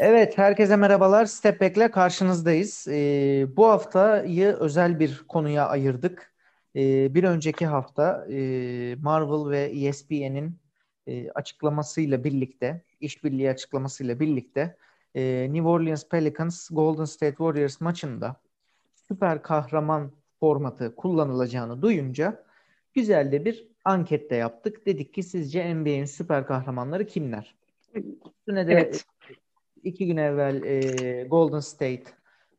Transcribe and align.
Evet, 0.00 0.38
herkese 0.38 0.76
merhabalar. 0.76 1.26
Step 1.26 1.60
Back'le 1.60 1.92
karşınızdayız. 1.92 2.86
Ee, 2.88 3.46
bu 3.56 3.68
haftayı 3.68 4.48
özel 4.48 5.00
bir 5.00 5.24
konuya 5.28 5.66
ayırdık. 5.66 6.32
Ee, 6.76 7.14
bir 7.14 7.24
önceki 7.24 7.66
hafta 7.66 8.26
e, 8.30 8.38
Marvel 9.02 9.50
ve 9.50 9.60
ESPN'in 9.60 10.58
e, 11.06 11.30
açıklamasıyla 11.30 12.24
birlikte, 12.24 12.82
işbirliği 13.00 13.50
açıklamasıyla 13.50 14.20
birlikte 14.20 14.76
e, 15.14 15.48
New 15.52 15.68
Orleans 15.68 16.08
Pelicans 16.08 16.68
Golden 16.70 17.04
State 17.04 17.36
Warriors 17.36 17.80
maçında 17.80 18.36
süper 18.94 19.42
kahraman 19.42 20.12
formatı 20.40 20.94
kullanılacağını 20.96 21.82
duyunca 21.82 22.44
güzel 22.94 23.32
de 23.32 23.44
bir 23.44 23.68
anket 23.84 24.30
de 24.30 24.34
yaptık. 24.34 24.86
Dedik 24.86 25.14
ki 25.14 25.22
sizce 25.22 25.74
NBA'in 25.74 26.04
süper 26.04 26.46
kahramanları 26.46 27.06
kimler? 27.06 27.54
Üstüne 27.94 28.66
de 28.66 28.72
evet 28.72 29.04
iki 29.82 30.06
gün 30.06 30.16
evvel 30.16 30.62
e, 30.62 31.24
Golden 31.24 31.60
State 31.60 32.04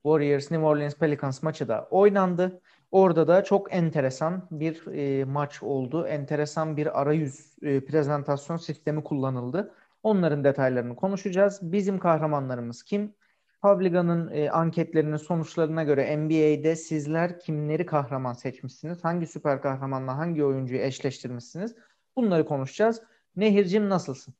Warriors 0.04 0.52
New 0.52 0.68
Orleans 0.68 0.96
Pelicans 0.96 1.44
maçı 1.44 1.68
da 1.68 1.88
oynandı. 1.92 2.62
Orada 2.92 3.28
da 3.28 3.44
çok 3.44 3.74
enteresan 3.74 4.48
bir 4.52 4.88
e, 4.88 5.26
maç 5.26 5.64
oldu. 5.64 6.08
Enteresan 6.08 6.78
bir 6.78 7.02
arayüz 7.02 7.56
e, 7.62 7.86
prezentasyon 7.86 8.58
sistemi 8.58 9.04
kullanıldı. 9.04 9.74
Onların 10.04 10.44
detaylarını 10.44 10.96
konuşacağız. 10.96 11.60
Bizim 11.62 12.00
kahramanlarımız 12.00 12.84
kim? 12.84 13.14
Publica'nın 13.62 14.32
e, 14.34 14.50
anketlerinin 14.50 15.18
sonuçlarına 15.18 15.84
göre 15.84 16.18
NBA'de 16.18 16.76
sizler 16.76 17.40
kimleri 17.40 17.86
kahraman 17.86 18.34
seçmişsiniz? 18.34 19.04
Hangi 19.04 19.28
süper 19.28 19.62
kahramanla 19.62 20.18
hangi 20.18 20.46
oyuncuyu 20.46 20.82
eşleştirmişsiniz? 20.82 21.76
Bunları 22.16 22.46
konuşacağız. 22.46 23.02
Nehir'cim 23.36 23.90
nasılsın? 23.90 24.34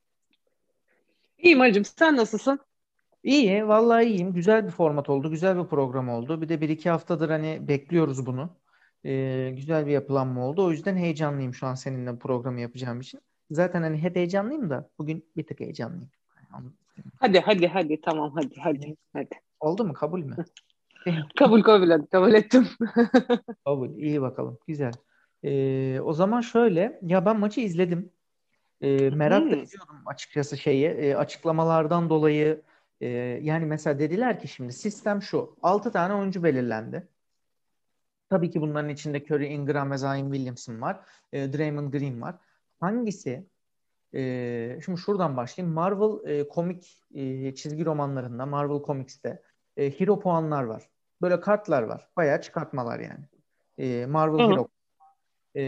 İyiyim 1.38 1.62
Ali'cim. 1.62 1.86
Sen 1.86 2.18
nasılsın? 2.18 2.60
İyi, 3.24 3.68
vallahi 3.68 4.06
iyiyim. 4.06 4.34
Güzel 4.34 4.66
bir 4.66 4.72
format 4.72 5.10
oldu, 5.10 5.30
güzel 5.30 5.58
bir 5.58 5.64
program 5.64 6.10
oldu. 6.10 6.42
Bir 6.42 6.50
de 6.50 6.62
bir 6.62 6.70
iki 6.70 6.90
haftadır 6.90 7.30
hani 7.30 7.68
bekliyoruz 7.68 8.26
bunu. 8.26 8.50
Ee, 9.06 9.54
güzel 9.56 9.86
bir 9.86 9.92
yapılanma 9.92 10.46
oldu. 10.48 10.66
O 10.66 10.72
yüzden 10.72 10.96
heyecanlıyım 10.96 11.54
şu 11.54 11.68
an 11.68 11.76
seninle 11.76 12.20
programı 12.20 12.62
yapacağım 12.62 13.02
için. 13.02 13.20
Zaten 13.52 13.82
hani 13.82 13.98
hep 13.98 14.16
heyecanlıyım 14.16 14.70
da 14.70 14.90
bugün 15.00 15.26
bir 15.38 15.48
tık 15.48 15.60
heyecanlıyım. 15.60 16.10
Hadi 17.20 17.40
hadi 17.40 17.68
hadi 17.68 18.02
tamam 18.02 18.32
hadi 18.36 18.56
hadi 18.60 18.96
hadi. 19.14 19.30
Oldu 19.60 19.86
mu? 19.86 19.94
Kabul 19.94 20.24
mü? 20.24 20.36
kabul 21.40 21.62
kabul 21.62 21.90
hadi 21.90 22.08
kabul 22.08 22.34
ettim. 22.34 22.68
kabul. 23.66 23.90
İyi 23.90 24.22
bakalım. 24.22 24.58
Güzel. 24.68 24.94
Ee, 25.44 26.00
o 26.02 26.14
zaman 26.14 26.42
şöyle. 26.42 27.00
Ya 27.02 27.26
ben 27.26 27.40
maçı 27.40 27.62
izledim. 27.62 28.12
Ee, 28.82 29.10
merak 29.10 29.44
hmm. 29.44 30.08
açıkçası 30.08 30.58
şeyi. 30.58 30.86
E, 30.86 31.16
açıklamalardan 31.16 32.10
dolayı 32.10 32.62
ee, 33.02 33.08
yani 33.42 33.66
mesela 33.66 34.00
dediler 34.00 34.40
ki 34.40 34.48
şimdi 34.48 34.74
sistem 34.74 35.22
şu. 35.22 35.56
6 35.62 35.92
tane 35.92 36.14
oyuncu 36.14 36.44
belirlendi. 36.44 37.08
Tabii 38.30 38.50
ki 38.50 38.62
bunların 38.62 38.90
içinde 38.90 39.24
Curry, 39.24 39.48
Ingram 39.48 39.92
ve 39.92 39.98
Zion 39.98 40.32
Williamson 40.32 40.82
var. 40.82 41.00
E, 41.34 41.54
Draymond 41.54 41.94
Green 41.94 42.22
var. 42.22 42.36
Hangisi 42.80 43.48
e, 44.14 44.80
şimdi 44.86 45.00
şuradan 45.00 45.38
başlayayım. 45.38 45.74
Marvel 45.74 46.30
e, 46.30 46.48
komik 46.48 47.08
e, 47.14 47.56
çizgi 47.56 47.86
romanlarında, 47.86 48.46
Marvel 48.46 48.84
Comics'te 48.86 49.42
e, 49.78 50.00
hero 50.00 50.20
puanlar 50.20 50.64
var. 50.64 50.90
Böyle 51.22 51.42
kartlar 51.42 51.84
var. 51.84 52.10
Bayağı 52.18 52.42
çıkartmalar 52.42 53.00
yani. 53.00 53.26
E, 53.78 54.06
Marvel 54.06 54.40
Hı-hı. 54.40 54.52
Hero. 54.52 54.68
E, 55.56 55.64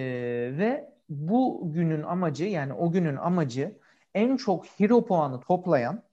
ve 0.58 0.94
bu 1.10 1.62
günün 1.74 2.04
amacı 2.04 2.46
yani 2.46 2.74
o 2.74 2.92
günün 2.92 3.16
amacı 3.16 3.78
en 4.14 4.38
çok 4.38 4.66
hero 4.66 5.06
puanı 5.06 5.40
toplayan 5.40 6.04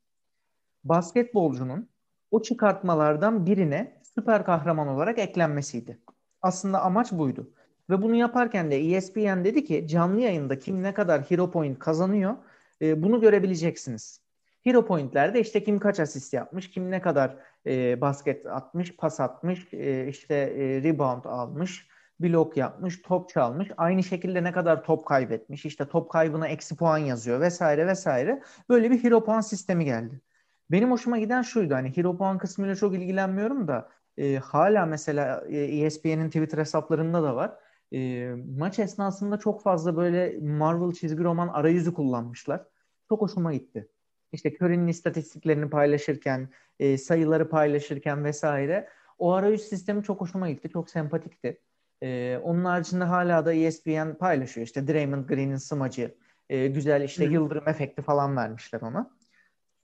basketbolcunun 0.89 1.89
o 2.31 2.42
çıkartmalardan 2.42 3.47
birine 3.47 4.00
süper 4.14 4.44
kahraman 4.44 4.89
olarak 4.89 5.19
eklenmesiydi. 5.19 5.99
Aslında 6.43 6.82
amaç 6.82 7.12
buydu. 7.12 7.50
Ve 7.91 8.03
bunu 8.03 8.15
yaparken 8.15 8.71
de 8.71 8.76
ESPN 8.76 9.44
dedi 9.44 9.65
ki 9.65 9.87
canlı 9.88 10.21
yayında 10.21 10.59
kim 10.59 10.82
ne 10.82 10.94
kadar 10.94 11.22
hero 11.22 11.50
point 11.50 11.78
kazanıyor 11.78 12.37
e, 12.82 13.03
bunu 13.03 13.21
görebileceksiniz. 13.21 14.21
Hero 14.65 14.87
pointlerde 14.87 15.41
işte 15.41 15.65
kim 15.65 15.78
kaç 15.78 16.00
asist 16.00 16.32
yapmış, 16.32 16.71
kim 16.71 16.91
ne 16.91 17.00
kadar 17.00 17.37
e, 17.66 18.00
basket 18.00 18.47
atmış, 18.47 18.97
pas 18.97 19.21
atmış, 19.21 19.75
e, 19.75 20.09
işte 20.09 20.34
e, 20.34 20.82
rebound 20.82 21.25
almış, 21.25 21.88
blok 22.21 22.56
yapmış, 22.56 23.03
top 23.03 23.28
çalmış. 23.28 23.69
Aynı 23.77 24.03
şekilde 24.03 24.44
ne 24.44 24.53
kadar 24.53 24.84
top 24.84 25.06
kaybetmiş, 25.06 25.66
işte 25.66 25.88
top 25.88 26.10
kaybına 26.10 26.48
eksi 26.48 26.77
puan 26.77 26.98
yazıyor 26.98 27.41
vesaire 27.41 27.87
vesaire. 27.87 28.43
Böyle 28.69 28.91
bir 28.91 29.04
hero 29.04 29.25
puan 29.25 29.41
sistemi 29.41 29.84
geldi. 29.84 30.21
Benim 30.70 30.90
hoşuma 30.90 31.18
giden 31.18 31.42
şuydu 31.42 31.74
hani 31.74 31.96
Hero 31.96 32.16
Puan 32.16 32.38
kısmıyla 32.38 32.74
çok 32.74 32.94
ilgilenmiyorum 32.94 33.68
da 33.68 33.88
e, 34.16 34.36
hala 34.36 34.86
mesela 34.86 35.44
e, 35.48 35.58
ESPN'in 35.58 36.28
Twitter 36.28 36.58
hesaplarında 36.58 37.22
da 37.22 37.36
var. 37.36 37.52
E, 37.92 38.30
maç 38.58 38.78
esnasında 38.78 39.38
çok 39.38 39.62
fazla 39.62 39.96
böyle 39.96 40.38
Marvel 40.40 40.92
çizgi 40.92 41.24
roman 41.24 41.48
arayüzü 41.48 41.94
kullanmışlar. 41.94 42.64
Çok 43.08 43.20
hoşuma 43.20 43.52
gitti. 43.52 43.88
İşte 44.32 44.56
Curry'nin 44.60 44.86
istatistiklerini 44.86 45.70
paylaşırken, 45.70 46.48
e, 46.80 46.98
sayıları 46.98 47.48
paylaşırken 47.48 48.24
vesaire 48.24 48.88
o 49.18 49.32
arayüz 49.32 49.62
sistemi 49.62 50.02
çok 50.02 50.20
hoşuma 50.20 50.50
gitti. 50.50 50.68
Çok 50.68 50.90
sempatikti. 50.90 51.60
E, 52.02 52.38
onun 52.42 52.64
haricinde 52.64 53.04
hala 53.04 53.46
da 53.46 53.52
ESPN 53.52 54.14
paylaşıyor. 54.18 54.66
İşte 54.66 54.88
Draymond 54.88 55.24
Green'in 55.24 55.56
smacı, 55.56 56.14
e, 56.48 56.66
güzel 56.66 57.02
işte 57.02 57.24
yıldırım 57.24 57.68
efekti 57.68 58.02
falan 58.02 58.36
vermişler 58.36 58.80
ona. 58.80 59.10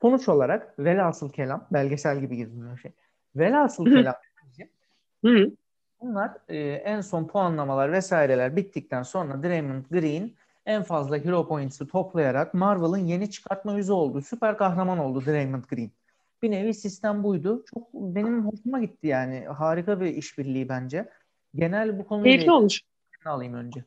Sonuç 0.04 0.28
olarak 0.28 0.78
velhasıl 0.78 1.32
kelam, 1.32 1.66
belgesel 1.72 2.20
gibi 2.20 2.36
girdim 2.36 2.78
şey. 2.82 2.92
Velhasıl 3.36 3.84
kelam 3.84 4.14
bunlar 6.00 6.30
e, 6.48 6.58
en 6.58 7.00
son 7.00 7.26
puanlamalar 7.26 7.92
vesaireler 7.92 8.56
bittikten 8.56 9.02
sonra 9.02 9.42
Draymond 9.42 9.84
Green 9.90 10.30
en 10.66 10.82
fazla 10.82 11.16
hero 11.16 11.48
points'ı 11.48 11.88
toplayarak 11.88 12.54
Marvel'ın 12.54 13.06
yeni 13.06 13.30
çıkartma 13.30 13.72
yüzü 13.72 13.92
oldu. 13.92 14.22
Süper 14.22 14.58
kahraman 14.58 14.98
oldu 14.98 15.22
Draymond 15.26 15.64
Green. 15.64 15.90
Bir 16.42 16.50
nevi 16.50 16.74
sistem 16.74 17.24
buydu. 17.24 17.64
Çok 17.74 17.94
benim 17.94 18.46
hoşuma 18.46 18.80
gitti 18.80 19.06
yani. 19.06 19.44
Harika 19.46 20.00
bir 20.00 20.06
işbirliği 20.06 20.68
bence. 20.68 21.08
Genel 21.54 21.98
bu 21.98 22.06
konuyla 22.06 22.30
Keyifli 22.30 22.52
olmuş. 22.52 22.80
alayım 23.24 23.54
önce. 23.54 23.84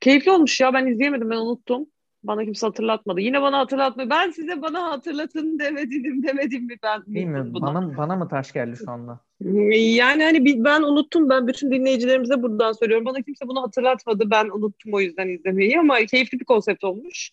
Keyifli 0.00 0.30
olmuş 0.30 0.60
ya 0.60 0.74
ben 0.74 0.86
izleyemedim 0.86 1.30
ben 1.30 1.36
unuttum. 1.36 1.86
Bana 2.26 2.44
kimse 2.44 2.66
hatırlatmadı. 2.66 3.20
Yine 3.20 3.42
bana 3.42 3.58
hatırlatma. 3.58 4.10
Ben 4.10 4.30
size 4.30 4.62
bana 4.62 4.90
hatırlatın 4.90 5.58
demedim 5.58 6.22
demedim 6.22 6.66
mi 6.66 6.76
ben? 6.82 7.02
Değil 7.06 7.26
mi? 7.26 7.54
Bunu. 7.54 7.62
Bana, 7.62 7.96
bana 7.96 8.16
mı 8.16 8.28
taş 8.28 8.52
geldi 8.52 8.76
şu 8.84 8.90
anda? 8.90 9.20
Yani 9.40 10.24
hani 10.24 10.64
ben 10.64 10.82
unuttum. 10.82 11.30
Ben 11.30 11.46
bütün 11.46 11.70
dinleyicilerimize 11.70 12.42
buradan 12.42 12.72
söylüyorum. 12.72 13.06
Bana 13.06 13.22
kimse 13.22 13.48
bunu 13.48 13.62
hatırlatmadı. 13.62 14.30
Ben 14.30 14.44
unuttum 14.44 14.94
o 14.94 15.00
yüzden 15.00 15.28
izlemeyi 15.28 15.80
ama 15.80 15.96
keyifli 15.96 16.40
bir 16.40 16.44
konsept 16.44 16.84
olmuş. 16.84 17.30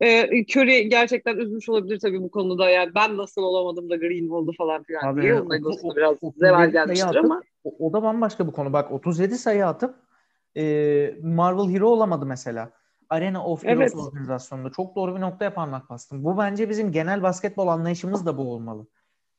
Ee, 0.00 0.44
Curry 0.44 0.88
gerçekten 0.88 1.36
üzmüş 1.36 1.68
olabilir 1.68 1.98
tabii 1.98 2.22
bu 2.22 2.30
konuda. 2.30 2.70
Yani 2.70 2.94
ben 2.94 3.16
nasıl 3.16 3.42
olamadım 3.42 3.90
da 3.90 3.96
Green 3.96 4.28
oldu 4.28 4.52
falan 4.58 4.82
filan 4.82 5.06
Abi, 5.06 5.22
diye. 5.22 5.40
Onun 5.40 5.54
egosuna 5.54 5.96
biraz 5.96 6.16
zeval 6.36 6.70
gelmiştir 6.70 7.16
ama. 7.16 7.42
O, 7.64 7.86
o 7.86 7.92
da 7.92 8.02
bambaşka 8.02 8.46
bir 8.46 8.52
konu. 8.52 8.72
Bak 8.72 8.92
37 8.92 9.38
sayı 9.38 9.66
atıp 9.66 9.94
e, 10.56 11.14
Marvel 11.22 11.74
Hero 11.74 11.88
olamadı 11.88 12.26
mesela. 12.26 12.79
Arena 13.10 13.44
of 13.44 13.64
Heroes 13.64 13.80
evet. 13.80 13.94
organizasyonunda 13.94 14.70
çok 14.70 14.96
doğru 14.96 15.16
bir 15.16 15.20
noktaya 15.20 15.54
parmak 15.54 15.90
bastım. 15.90 16.24
Bu 16.24 16.38
bence 16.38 16.68
bizim 16.68 16.92
genel 16.92 17.22
basketbol 17.22 17.68
anlayışımız 17.68 18.26
da 18.26 18.38
bu 18.38 18.52
olmalı. 18.52 18.86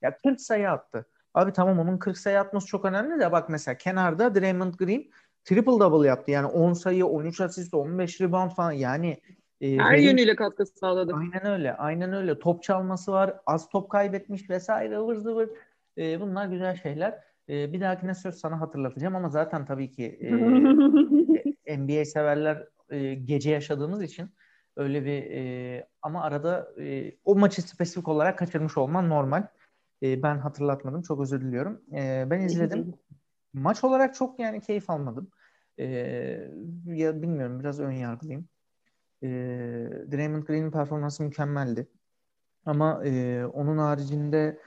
Ya 0.01 0.17
40 0.17 0.41
sayı 0.41 0.71
attı. 0.71 1.05
Abi 1.33 1.53
tamam 1.53 1.79
onun 1.79 1.97
40 1.97 2.17
sayı 2.17 2.39
atması 2.39 2.67
çok 2.67 2.85
önemli 2.85 3.19
de 3.19 3.31
bak 3.31 3.49
mesela 3.49 3.77
kenarda 3.77 4.35
Draymond 4.35 4.73
Green 4.73 5.11
triple 5.43 5.71
double 5.71 6.07
yaptı. 6.07 6.31
Yani 6.31 6.47
10 6.47 6.73
sayı, 6.73 7.05
13 7.05 7.41
asist, 7.41 7.73
15 7.73 8.21
rebound 8.21 8.51
falan. 8.51 8.71
Yani 8.71 9.21
e, 9.61 9.77
her 9.77 9.93
benim, 9.93 10.03
yönüyle 10.03 10.35
katkı 10.35 10.65
sağladı. 10.65 11.13
Aynen 11.15 11.45
öyle. 11.45 11.73
Aynen 11.73 12.13
öyle. 12.13 12.39
Top 12.39 12.63
çalması 12.63 13.11
var. 13.11 13.33
Az 13.45 13.69
top 13.69 13.89
kaybetmiş 13.89 14.49
vesaire 14.49 14.97
ıvır 14.97 15.15
zıvır. 15.15 15.49
E, 15.97 16.21
bunlar 16.21 16.47
güzel 16.47 16.75
şeyler. 16.75 17.19
E, 17.49 17.73
bir 17.73 17.81
dahakine 17.81 18.15
söz 18.15 18.35
sana 18.35 18.61
hatırlatacağım 18.61 19.15
ama 19.15 19.29
zaten 19.29 19.65
tabii 19.65 19.91
ki 19.91 20.19
e, 20.21 21.77
NBA 21.77 22.05
severler 22.05 22.67
e, 22.91 23.13
gece 23.13 23.51
yaşadığımız 23.51 24.03
için 24.03 24.29
öyle 24.75 25.05
bir 25.05 25.31
e, 25.31 25.87
ama 26.01 26.23
arada 26.23 26.71
e, 26.79 27.15
o 27.25 27.35
maçı 27.35 27.61
spesifik 27.61 28.07
olarak 28.07 28.37
kaçırmış 28.37 28.77
olman 28.77 29.09
normal. 29.09 29.47
E, 30.03 30.23
ben 30.23 30.37
hatırlatmadım. 30.37 31.01
Çok 31.01 31.21
özür 31.21 31.41
diliyorum. 31.41 31.81
E, 31.93 32.27
ben 32.29 32.41
izledim. 32.41 32.93
Maç 33.53 33.83
olarak 33.83 34.15
çok 34.15 34.39
yani 34.39 34.61
keyif 34.61 34.89
almadım. 34.89 35.31
E, 35.79 35.85
ya 36.85 37.21
bilmiyorum 37.21 37.59
biraz 37.59 37.79
ön 37.79 37.91
yargılıyım. 37.91 38.47
E, 39.23 39.27
Draymond 40.11 40.43
Green'in 40.43 40.71
performansı 40.71 41.23
mükemmeldi. 41.23 41.87
Ama 42.65 43.05
e, 43.05 43.45
onun 43.45 43.77
haricinde 43.77 44.59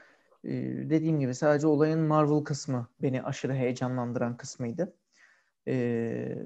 e, 0.43 0.51
dediğim 0.89 1.19
gibi 1.19 1.35
sadece 1.35 1.67
olayın 1.67 1.99
Marvel 1.99 2.43
kısmı 2.43 2.87
beni 3.01 3.23
aşırı 3.23 3.53
heyecanlandıran 3.53 4.37
kısmıydı. 4.37 4.93
E, 5.67 6.37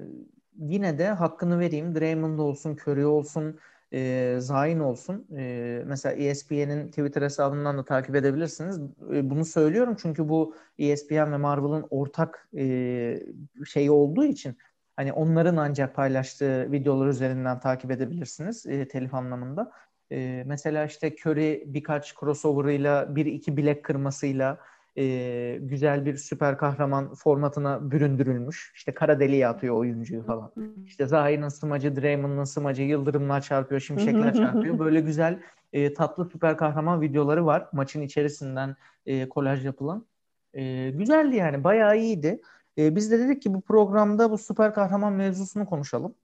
yine 0.58 0.98
de 0.98 1.08
hakkını 1.08 1.58
vereyim. 1.60 1.94
Draymond 1.94 2.38
olsun, 2.38 2.78
Curry 2.82 3.06
olsun, 3.06 3.58
e, 3.92 4.36
Zayn 4.38 4.78
olsun. 4.78 5.26
E, 5.36 5.82
mesela 5.86 6.14
ESPN'in 6.14 6.88
Twitter 6.88 7.22
hesabından 7.22 7.78
da 7.78 7.84
takip 7.84 8.14
edebilirsiniz. 8.14 8.80
E, 9.12 9.30
bunu 9.30 9.44
söylüyorum 9.44 9.96
çünkü 10.02 10.28
bu 10.28 10.54
ESPN 10.78 11.32
ve 11.32 11.36
Marvel'ın 11.36 11.86
ortak 11.90 12.48
e, 12.56 13.22
şeyi 13.66 13.90
olduğu 13.90 14.24
için 14.24 14.56
hani 14.96 15.12
onların 15.12 15.56
ancak 15.56 15.94
paylaştığı 15.94 16.72
videolar 16.72 17.06
üzerinden 17.06 17.60
takip 17.60 17.90
edebilirsiniz 17.90 18.66
e, 18.66 18.88
telif 18.88 19.14
anlamında. 19.14 19.72
E, 20.12 20.42
mesela 20.46 20.84
işte 20.84 21.14
Curry 21.24 21.64
birkaç 21.66 22.14
crossover'ıyla 22.14 23.16
bir 23.16 23.26
iki 23.26 23.56
bilek 23.56 23.84
kırmasıyla 23.84 24.58
e, 24.98 25.58
güzel 25.60 26.06
bir 26.06 26.16
süper 26.16 26.58
kahraman 26.58 27.14
formatına 27.14 27.90
büründürülmüş. 27.90 28.72
İşte 28.74 28.94
kara 28.94 29.20
deliğe 29.20 29.48
atıyor 29.48 29.76
oyuncuyu 29.76 30.22
falan. 30.22 30.52
İşte 30.86 31.06
Zahir'in 31.06 31.48
sımacı, 31.48 31.96
Draymond'ın 31.96 32.44
sımacı 32.44 32.82
yıldırımlar 32.82 33.40
çarpıyor, 33.40 33.80
şimşekler 33.80 34.34
çarpıyor. 34.34 34.78
Böyle 34.78 35.00
güzel 35.00 35.38
e, 35.72 35.94
tatlı 35.94 36.24
süper 36.24 36.56
kahraman 36.56 37.00
videoları 37.00 37.46
var. 37.46 37.68
Maçın 37.72 38.00
içerisinden 38.00 38.76
e, 39.06 39.28
kolaj 39.28 39.64
yapılan. 39.64 40.06
E, 40.54 40.90
güzeldi 40.90 41.36
yani. 41.36 41.64
Bayağı 41.64 41.98
iyiydi. 41.98 42.40
E, 42.78 42.96
biz 42.96 43.10
de 43.10 43.18
dedik 43.18 43.42
ki 43.42 43.54
bu 43.54 43.60
programda 43.60 44.30
bu 44.30 44.38
süper 44.38 44.74
kahraman 44.74 45.12
mevzusunu 45.12 45.66
konuşalım. 45.66 46.14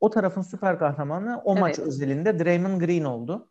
O 0.00 0.10
tarafın 0.10 0.42
süper 0.42 0.78
kahramanı 0.78 1.40
o 1.44 1.52
evet. 1.52 1.60
maç 1.60 1.78
özelinde 1.78 2.38
Draymond 2.38 2.80
Green 2.80 3.04
oldu. 3.04 3.48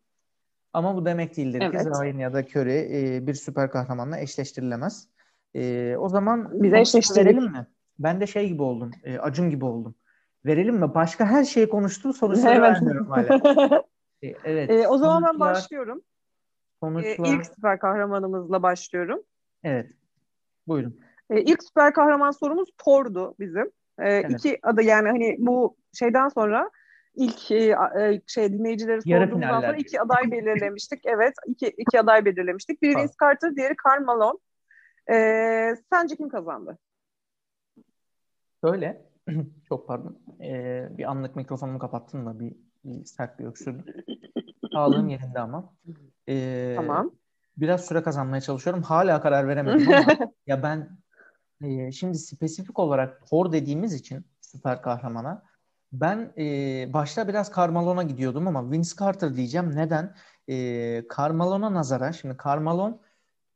Ama 0.73 0.95
bu 0.95 1.05
demek 1.05 1.37
değildir 1.37 1.61
evet. 1.61 1.83
ki 1.83 1.89
Zayn 1.93 2.17
ya 2.17 2.33
da 2.33 2.39
Curry 2.41 3.15
e, 3.15 3.27
bir 3.27 3.33
süper 3.33 3.71
kahramanla 3.71 4.19
eşleştirilemez. 4.19 5.07
E, 5.55 5.95
o 5.97 6.09
zaman 6.09 6.63
bize 6.63 6.79
eşleştirelim 6.79 7.43
mi? 7.43 7.67
Ben 7.99 8.21
de 8.21 8.27
şey 8.27 8.47
gibi 8.47 8.63
oldum. 8.63 8.91
E, 9.03 9.19
Acun 9.19 9.49
gibi 9.49 9.65
oldum. 9.65 9.95
Verelim 10.45 10.75
mi? 10.75 10.95
Başka 10.95 11.25
her 11.25 11.43
şeyi 11.43 11.69
konuştum. 11.69 12.13
Sonuçları 12.13 12.53
evet. 12.53 12.61
vermiyorum 12.61 13.09
hala. 13.09 13.41
e, 14.21 14.33
evet. 14.43 14.69
E, 14.69 14.87
o 14.87 14.97
zaman 14.97 15.15
sonuçlar, 15.15 15.33
ben 15.33 15.39
başlıyorum. 15.39 16.01
Sonuçlar... 16.79 17.25
E, 17.25 17.29
ilk 17.29 17.45
süper 17.45 17.79
kahramanımızla 17.79 18.63
başlıyorum. 18.63 19.23
Evet. 19.63 19.91
Buyurun. 20.67 20.99
E, 21.29 21.41
ilk 21.41 21.63
süper 21.63 21.93
kahraman 21.93 22.31
sorumuz 22.31 22.69
Thor'du 22.77 23.35
bizim. 23.39 23.65
E, 23.99 24.09
evet. 24.09 24.31
İki 24.31 24.59
adı 24.63 24.81
yani 24.81 25.07
hani 25.07 25.35
bu 25.39 25.77
şeyden 25.93 26.27
sonra 26.27 26.71
ilk 27.15 27.51
e, 27.51 27.75
e, 27.99 28.21
şey 28.27 28.53
dinleyicileri 28.53 29.01
sorduğumuzdan 29.01 29.61
sonra 29.61 29.75
iki 29.75 30.01
aday 30.01 30.31
belirlemiştik. 30.31 31.05
Evet, 31.05 31.33
iki, 31.47 31.67
iki 31.67 31.99
aday 31.99 32.25
belirlemiştik. 32.25 32.81
Biri 32.81 32.95
Vince 32.95 33.13
Carter, 33.21 33.55
diğeri 33.55 33.75
Karl 33.75 34.03
Malone. 34.03 34.39
Ee, 35.11 35.75
sence 35.93 36.15
kim 36.15 36.29
kazandı? 36.29 36.77
Böyle. 38.63 39.01
Çok 39.69 39.87
pardon. 39.87 40.17
Ee, 40.41 40.87
bir 40.97 41.11
anlık 41.11 41.35
mikrofonumu 41.35 41.79
kapattım 41.79 42.25
da 42.25 42.39
bir, 42.39 42.55
bir 42.83 43.05
sert 43.05 43.39
bir 43.39 43.45
öksürdüm. 43.45 43.85
Sağlığım 44.73 45.09
yerinde 45.09 45.39
ama. 45.39 45.73
Ee, 46.29 46.73
tamam. 46.77 47.11
Biraz 47.57 47.85
süre 47.85 48.03
kazanmaya 48.03 48.41
çalışıyorum. 48.41 48.83
Hala 48.83 49.21
karar 49.21 49.47
veremedim 49.47 49.87
ama 49.87 50.31
ya 50.47 50.63
ben 50.63 50.89
e, 51.63 51.91
şimdi 51.91 52.17
spesifik 52.17 52.79
olarak 52.79 53.27
Thor 53.27 53.51
dediğimiz 53.51 53.93
için 53.93 54.25
süper 54.41 54.81
kahramana 54.81 55.43
ben 55.91 56.33
e, 56.37 56.93
başta 56.93 57.27
biraz 57.27 57.51
Carmelone'a 57.55 58.03
gidiyordum 58.03 58.47
ama 58.47 58.71
Vince 58.71 58.89
Carter 58.99 59.35
diyeceğim. 59.35 59.75
Neden? 59.75 60.15
E, 60.49 60.55
Carmelone'a 61.17 61.73
nazara, 61.73 62.13
şimdi 62.13 62.37
Carmelone 62.43 62.95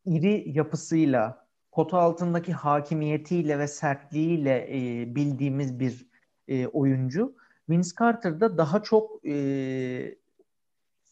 iri 0.06 0.58
yapısıyla, 0.58 1.48
potu 1.72 1.98
altındaki 1.98 2.54
hakimiyetiyle 2.54 3.60
ve 3.60 3.68
sertliğiyle 3.68 4.68
e, 4.70 5.16
bildiğimiz 5.16 5.80
bir 5.80 6.08
e, 6.48 6.68
oyuncu. 6.68 7.36
Vince 7.70 7.90
Carter'da 8.00 8.58
daha 8.58 8.84
çok 8.84 9.26
e, 9.26 10.16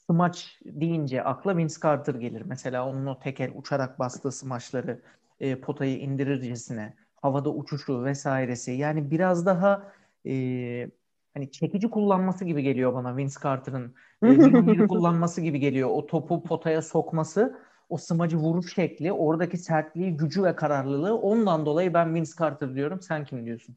smaç 0.08 0.60
deyince 0.66 1.24
akla 1.24 1.58
Vince 1.58 1.75
Carter 1.84 2.16
gelir. 2.16 2.42
Mesela 2.42 2.90
onun 2.90 3.06
o 3.06 3.20
teker 3.20 3.52
uçarak 3.56 4.00
bastığı 4.00 4.31
smaçları, 4.31 5.02
e, 5.40 5.62
potayı 5.62 6.00
indirircesine, 6.00 6.94
havada 7.22 7.50
uçuşu 7.50 8.04
vesairesi. 8.04 8.72
Yani 8.72 9.12
biraz 9.12 9.46
daha 9.46 9.94
e, 10.25 10.34
hani 11.33 11.51
çekici 11.51 11.89
kullanması 11.89 12.45
gibi 12.45 12.63
geliyor 12.63 12.94
bana 12.94 13.18
Vince 13.18 13.35
Carter'ın. 13.44 13.95
E, 14.24 14.88
kullanması 14.88 15.41
gibi 15.41 15.59
geliyor. 15.59 15.89
O 15.91 16.06
topu 16.06 16.44
potaya 16.44 16.81
sokması, 16.81 17.59
o 17.89 17.97
smacı 17.97 18.38
vuruş 18.38 18.74
şekli, 18.74 19.12
oradaki 19.12 19.57
sertliği, 19.57 20.18
gücü 20.18 20.44
ve 20.44 20.56
kararlılığı 20.56 21.18
ondan 21.18 21.65
dolayı 21.65 21.94
ben 21.94 22.15
Vince 22.15 22.31
Carter 22.39 22.75
diyorum. 22.75 23.01
Sen 23.01 23.25
kim 23.25 23.45
diyorsun? 23.45 23.75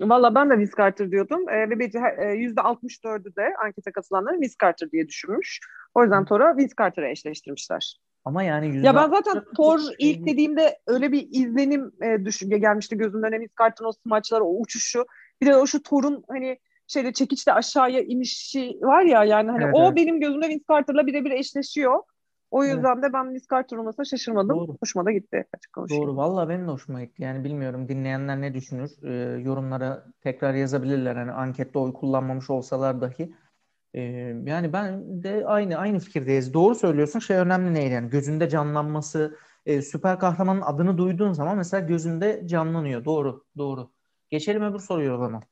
Valla 0.00 0.34
ben 0.34 0.50
de 0.50 0.58
Vince 0.58 0.72
Carter 0.78 1.10
diyordum. 1.10 1.48
E, 1.48 1.70
ve 1.70 1.74
%64'ü 1.74 3.36
de 3.36 3.54
ankete 3.64 3.92
katılanların 3.92 4.40
Vince 4.40 4.54
Carter 4.62 4.90
diye 4.90 5.08
düşünmüş. 5.08 5.60
O 5.94 6.02
yüzden 6.02 6.24
Thor'a 6.24 6.56
Vince 6.56 6.74
Carter'a 6.78 7.08
eşleştirmişler. 7.08 7.98
Ama 8.24 8.42
yani 8.42 8.86
Ya 8.86 8.94
ben 8.94 9.10
zaten 9.10 9.44
Thor 9.56 9.80
ilk 9.98 10.26
dediğimde 10.26 10.78
öyle 10.86 11.12
bir 11.12 11.28
izlenim 11.30 11.92
e, 12.02 12.24
düşünce 12.24 12.58
gelmişti 12.58 12.96
gözümden. 12.96 13.32
Vince 13.32 13.52
Carter'ın 13.58 13.88
o 13.88 13.92
smaçları, 13.92 14.44
o 14.44 14.60
uçuşu. 14.60 15.06
Bir 15.40 15.46
de 15.46 15.56
o 15.56 15.66
şu 15.66 15.82
Thor'un 15.82 16.24
hani 16.28 16.58
şeyde 16.86 17.12
çekiçle 17.12 17.52
aşağıya 17.52 18.00
inişi 18.00 18.78
var 18.82 19.02
ya 19.02 19.24
yani 19.24 19.50
hani 19.50 19.64
evet, 19.64 19.74
o 19.74 19.84
evet. 19.84 19.96
benim 19.96 20.20
gözümde 20.20 20.48
Vince 20.48 20.64
Carter'la 20.70 21.06
birebir 21.06 21.30
eşleşiyor. 21.30 22.02
O 22.50 22.64
yüzden 22.64 22.94
evet. 22.94 23.04
de 23.04 23.12
ben 23.12 23.30
Vince 23.30 23.44
Carter 23.50 23.76
olmasına 23.76 24.04
şaşırmadım. 24.04 24.56
Doğru. 24.56 24.76
Hoşuma 24.80 25.04
da 25.04 25.12
gitti 25.12 25.46
açık 25.56 25.72
konuşayım. 25.72 26.02
Doğru. 26.02 26.16
Valla 26.16 26.48
benim 26.48 26.66
de 26.66 26.70
hoşuma 26.70 27.04
gitti. 27.04 27.22
Yani 27.22 27.44
bilmiyorum 27.44 27.88
dinleyenler 27.88 28.40
ne 28.40 28.54
düşünür? 28.54 28.90
Ee, 29.02 29.40
yorumlara 29.42 30.06
tekrar 30.20 30.54
yazabilirler. 30.54 31.16
Hani 31.16 31.32
ankette 31.32 31.78
oy 31.78 31.92
kullanmamış 31.92 32.50
olsalar 32.50 33.00
dahi. 33.00 33.34
Ee, 33.94 34.00
yani 34.44 34.72
ben 34.72 35.22
de 35.22 35.46
aynı 35.46 35.76
aynı 35.76 35.98
fikirdeyiz. 35.98 36.54
Doğru 36.54 36.74
söylüyorsun. 36.74 37.18
Şey 37.18 37.36
önemli 37.36 37.74
neydi 37.74 37.94
yani 37.94 38.10
gözünde 38.10 38.48
canlanması, 38.48 39.36
e, 39.66 39.82
süper 39.82 40.18
kahramanın 40.18 40.60
adını 40.60 40.98
duyduğun 40.98 41.32
zaman 41.32 41.56
mesela 41.56 41.86
gözünde 41.86 42.42
canlanıyor. 42.46 43.04
Doğru, 43.04 43.44
doğru. 43.58 43.90
Geçelim 44.30 44.62
öbür 44.62 44.78
soruya 44.78 45.14
o 45.14 45.18
zaman. 45.18 45.42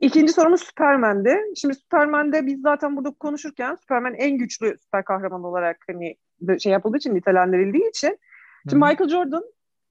İkinci 0.00 0.32
sorumuz 0.32 0.60
Superman'di. 0.60 1.36
Şimdi 1.56 1.74
Superman'de 1.74 2.46
biz 2.46 2.60
zaten 2.60 2.96
burada 2.96 3.10
konuşurken 3.10 3.74
Superman 3.74 4.14
en 4.14 4.38
güçlü 4.38 4.76
süper 4.78 5.04
kahraman 5.04 5.44
olarak 5.44 5.76
hani 5.86 6.16
şey 6.58 6.72
yapıldığı 6.72 6.96
için 6.96 7.14
nitelendirildiği 7.14 7.88
için 7.88 8.18
şimdi 8.68 8.84
Hı. 8.84 8.88
Michael 8.88 9.08
Jordan 9.08 9.44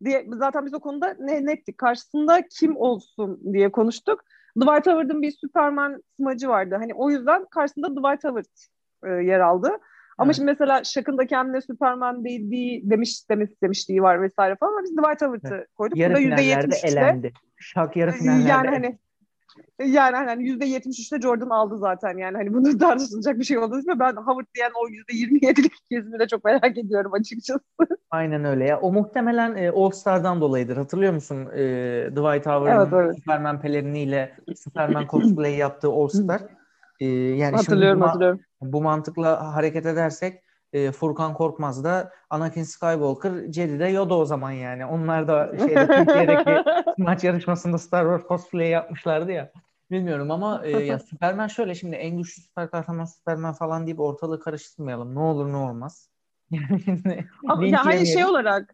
diye 0.03 0.25
zaten 0.29 0.65
biz 0.65 0.73
o 0.73 0.79
konuda 0.79 1.15
ne 1.19 1.45
nettik. 1.45 1.77
Karşısında 1.77 2.47
kim 2.47 2.77
olsun 2.77 3.41
diye 3.53 3.71
konuştuk. 3.71 4.23
Dwight 4.57 4.87
Howard'ın 4.87 5.21
bir 5.21 5.31
Superman 5.31 6.03
smacı 6.17 6.49
vardı. 6.49 6.75
Hani 6.79 6.93
o 6.93 7.09
yüzden 7.09 7.45
karşısında 7.45 7.91
Dwight 7.91 8.23
Howard 8.23 8.45
e, 9.03 9.09
yer 9.09 9.39
aldı. 9.39 9.69
Ama 10.17 10.27
evet. 10.27 10.35
şimdi 10.35 10.45
mesela 10.45 10.83
Shaq'ın 10.83 11.17
da 11.17 11.27
kendine 11.27 11.61
Superman 11.61 12.25
dediği 12.25 12.89
demiş 12.89 13.29
demiş 13.29 13.49
demişliği 13.63 14.01
var 14.01 14.21
vesaire 14.21 14.55
falan 14.55 14.71
ama 14.71 14.83
biz 14.83 14.91
Dwight 14.91 15.21
Howard'ı 15.21 15.55
evet. 15.55 15.67
koyduk. 15.75 15.97
Yarı 15.97 16.13
Bu 16.13 16.17
da 16.17 16.19
finallerde 16.19 16.75
elendi. 16.83 17.33
Shaq 17.61 17.89
yarı 17.95 18.11
finallerde. 18.11 18.49
Yani 18.49 18.67
hani 18.67 18.97
yani 19.85 20.15
hani 20.15 20.47
yüzde 20.47 20.65
yetmiş 20.65 20.99
üçte 20.99 21.21
Jordan 21.21 21.49
aldı 21.49 21.77
zaten 21.77 22.17
yani 22.17 22.37
hani 22.37 22.53
bunu 22.53 22.77
tartışılacak 22.77 23.39
bir 23.39 23.43
şey 23.43 23.57
olduğu 23.57 23.79
için 23.79 23.99
ben 23.99 24.15
Howard 24.15 24.45
diyen 24.55 24.71
o 24.83 24.87
yüzde 24.87 25.15
yirmi 25.15 25.45
yedilik 25.45 25.73
kesimi 25.91 26.19
de 26.19 26.27
çok 26.27 26.45
merak 26.45 26.77
ediyorum 26.77 27.13
açıkçası. 27.13 27.59
Aynen 28.11 28.45
öyle 28.45 28.65
ya. 28.65 28.79
O 28.79 28.93
muhtemelen 28.93 29.55
e, 29.55 29.71
All 29.71 29.89
Star'dan 29.89 30.41
dolayıdır. 30.41 30.77
Hatırlıyor 30.77 31.13
musun? 31.13 31.45
E, 31.45 31.63
Dwight 32.11 32.45
Howard'ın 32.45 32.97
evet, 32.97 33.05
evet. 33.05 33.15
Superman 33.17 33.61
peleriniyle 33.61 34.35
Superman 34.55 35.07
cosplay 35.07 35.55
yaptığı 35.55 35.89
All 35.89 36.07
Star. 36.07 36.41
E, 36.99 37.05
yani 37.05 37.55
hatırlıyorum 37.55 37.97
şimdi 37.97 38.03
bu, 38.03 38.07
hatırlıyorum. 38.07 38.39
Bu 38.61 38.81
mantıkla 38.81 39.55
hareket 39.55 39.85
edersek 39.85 40.43
e, 40.73 40.91
Furkan 40.91 41.33
Korkmaz 41.33 41.83
da 41.83 42.11
Anakin 42.29 42.63
Skywalker, 42.63 43.51
Jedi 43.51 43.79
de 43.79 43.85
Yoda 43.85 44.15
o 44.15 44.25
zaman 44.25 44.51
yani. 44.51 44.85
Onlar 44.85 45.27
da 45.27 45.51
şeyde 45.57 45.87
Türkiye'deki 45.87 46.69
maç 46.97 47.23
yarışmasında 47.23 47.77
Star 47.77 48.03
Wars 48.03 48.27
cosplay 48.27 48.69
yapmışlardı 48.69 49.31
ya. 49.31 49.51
Bilmiyorum 49.91 50.31
ama 50.31 50.61
e, 50.65 50.69
ya 50.69 50.99
Superman 51.09 51.47
şöyle 51.47 51.75
şimdi 51.75 51.95
en 51.95 52.17
güçlü 52.17 52.41
süper 52.41 52.71
kahraman 52.71 53.05
Superman 53.05 53.53
falan 53.53 53.85
deyip 53.85 53.99
ortalığı 53.99 54.39
karıştırmayalım. 54.39 55.15
Ne 55.15 55.19
olur 55.19 55.51
ne 55.51 55.57
olmaz. 55.57 56.09
ama 57.47 57.65
ya 57.65 57.85
hani 57.85 58.07
şey 58.07 58.25
olarak 58.25 58.71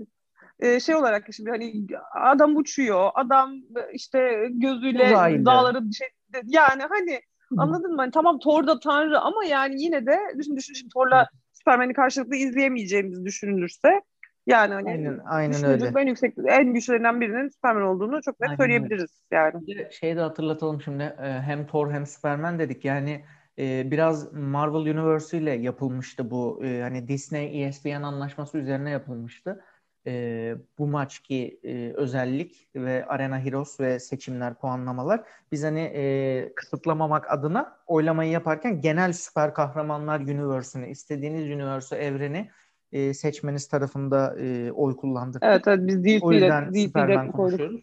e, 0.59 0.79
şey 0.79 0.95
olarak 0.95 1.27
şimdi 1.33 1.49
hani 1.49 1.87
adam 2.13 2.55
uçuyor, 2.55 3.09
adam 3.15 3.55
işte 3.93 4.47
gözüyle 4.49 5.09
dağları 5.45 5.93
şey, 5.93 6.07
yani 6.45 6.83
hani 6.89 7.21
anladın 7.57 7.91
mı? 7.91 7.97
Hani 7.97 8.11
tamam 8.11 8.39
Thor 8.39 8.67
da 8.67 8.79
tanrı 8.79 9.19
ama 9.19 9.45
yani 9.45 9.81
yine 9.81 10.05
de 10.05 10.19
düşün 10.37 10.55
düşün 10.55 10.73
şimdi 10.73 10.93
Thor'la 10.93 11.27
Superman'i 11.67 11.93
karşılıklı 11.93 12.35
izleyemeyeceğimiz 12.35 13.25
düşünülürse 13.25 14.01
yani 14.47 14.73
hani 14.73 14.89
aynen, 14.89 15.19
aynen 15.25 15.63
öyle. 15.63 15.91
en 15.99 16.07
yüksek 16.07 16.33
en 16.47 16.73
güçlerinden 16.73 17.21
birinin 17.21 17.49
Superman 17.49 17.83
olduğunu 17.83 18.21
çok 18.21 18.39
net 18.39 18.49
aynen 18.49 18.57
söyleyebiliriz 18.57 19.21
öyle. 19.31 19.41
yani. 19.41 19.67
Bir 19.67 19.91
şeyi 19.91 20.15
de 20.15 20.19
hatırlatalım 20.19 20.81
şimdi 20.81 21.03
e, 21.03 21.41
hem 21.41 21.67
Thor 21.67 21.91
hem 21.91 22.05
Superman 22.05 22.59
dedik 22.59 22.85
yani 22.85 23.25
e, 23.59 23.91
biraz 23.91 24.33
Marvel 24.33 24.97
Universe 24.97 25.37
ile 25.37 25.51
yapılmıştı 25.51 26.31
bu 26.31 26.65
e, 26.65 26.81
hani 26.81 27.07
Disney 27.07 27.65
ESPN 27.65 28.03
anlaşması 28.03 28.57
üzerine 28.57 28.89
yapılmıştı. 28.89 29.63
E, 30.07 30.55
bu 30.77 30.87
maçki 30.87 31.59
e, 31.63 31.93
özellik 31.95 32.69
ve 32.75 33.05
Arena 33.05 33.39
Heroes 33.39 33.79
ve 33.79 33.99
seçimler, 33.99 34.53
puanlamalar 34.53 35.23
biz 35.51 35.63
hani 35.63 35.79
e, 35.79 36.53
kısıtlamamak 36.55 37.31
adına 37.31 37.77
oylamayı 37.87 38.31
yaparken 38.31 38.81
genel 38.81 39.13
süper 39.13 39.53
kahramanlar 39.53 40.19
universe'ünü, 40.19 40.89
istediğiniz 40.89 41.43
universe 41.43 41.95
evreni 41.95 42.49
e, 42.91 43.13
seçmeniz 43.13 43.67
tarafında 43.67 44.35
e, 44.39 44.71
oy 44.71 44.95
kullandık. 44.95 45.43
Evet, 45.43 45.67
evet 45.67 45.79
biz 45.81 46.03
DC'de, 46.03 46.19
o 46.21 46.31
yüzden 46.31 46.73
DC'de 46.73 46.87
Superman 46.87 47.31
konuşuyoruz. 47.31 47.81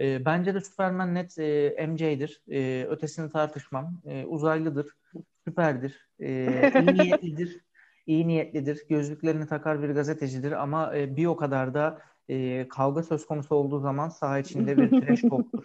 E, 0.00 0.24
bence 0.24 0.54
de 0.54 0.60
Superman 0.60 1.14
net 1.14 1.38
e, 1.38 1.86
MJ'dir. 1.88 2.42
E, 2.50 2.86
ötesini 2.90 3.30
tartışmam. 3.30 4.00
E, 4.04 4.24
uzaylıdır, 4.24 4.86
süperdir, 5.44 6.08
e, 6.20 6.26
iyi 6.80 6.94
niyetlidir 6.94 7.65
iyi 8.06 8.28
niyetlidir, 8.28 8.82
gözlüklerini 8.88 9.46
takar 9.46 9.82
bir 9.82 9.90
gazetecidir 9.90 10.52
ama 10.52 10.96
e, 10.96 11.16
bir 11.16 11.26
o 11.26 11.36
kadar 11.36 11.74
da 11.74 11.98
e, 12.28 12.68
kavga 12.68 13.02
söz 13.02 13.26
konusu 13.26 13.54
olduğu 13.54 13.80
zaman 13.80 14.08
saha 14.08 14.38
içinde 14.38 14.76
bir 14.76 14.90
trash 15.00 15.20
talk'tur. 15.20 15.64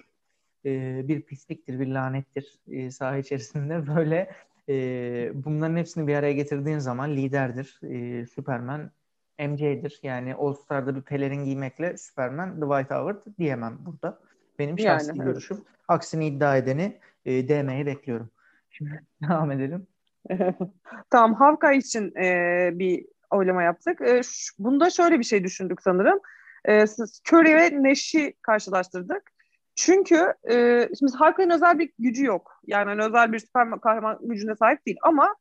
E, 0.66 1.02
bir 1.08 1.22
pisliktir, 1.22 1.80
bir 1.80 1.88
lanettir 1.88 2.60
e, 2.68 2.92
saha 2.92 3.18
içerisinde. 3.18 3.88
Böyle 3.96 4.32
e, 4.70 5.32
bunların 5.34 5.78
hepsini 5.78 6.08
bir 6.08 6.16
araya 6.16 6.34
getirdiğin 6.34 6.80
zaman 6.80 7.16
liderdir. 7.16 7.80
E, 7.84 8.26
Superman 8.26 8.92
MJ'dir. 9.40 10.00
Yani 10.04 10.36
All 10.36 10.54
Star'da 10.54 10.96
bir 10.96 11.02
pelerin 11.02 11.46
giymekle 11.46 11.98
Superman 11.98 12.60
The 12.60 12.66
White 12.66 12.96
Howard 12.96 13.38
diyemem 13.40 13.78
burada. 13.86 14.20
Benim 14.60 14.80
şahsi 14.80 15.10
yani, 15.10 15.24
görüşüm. 15.24 15.58
Evet. 15.58 15.68
Aksini 15.88 16.28
iddia 16.28 16.58
edeni 16.58 17.00
e, 17.26 17.48
DM'ye 17.48 17.86
bekliyorum. 17.86 18.30
Şimdi 18.70 19.04
devam 19.30 19.52
edelim. 19.52 19.88
tamam 21.10 21.34
Havkay 21.34 21.78
için 21.78 22.16
e, 22.16 22.70
bir 22.74 23.06
oylama 23.32 23.64
yaptık. 23.64 24.02
E, 24.02 24.24
ş- 24.24 24.54
bunda 24.60 24.90
şöyle 24.90 25.20
bir 25.20 25.24
şey 25.24 25.44
düşündük 25.44 25.82
sanırım. 25.82 26.20
E, 26.66 26.86
Curry 27.32 27.56
ve 27.56 27.84
Nash'i 27.84 28.34
karşılaştırdık. 28.42 29.32
Çünkü 29.76 30.34
e, 30.52 30.88
şimdi 31.00 31.18
Havkay'ın 31.18 31.50
özel 31.50 31.80
bir 31.80 31.92
gücü 32.00 32.26
yok. 32.26 32.52
Yani 32.68 32.86
hani 32.86 33.04
özel 33.04 33.34
bir 33.34 33.40
süper 33.40 33.82
kahraman 33.82 34.18
gücüne 34.22 34.56
sahip 34.56 34.86
değil 34.86 34.98
ama 35.04 35.36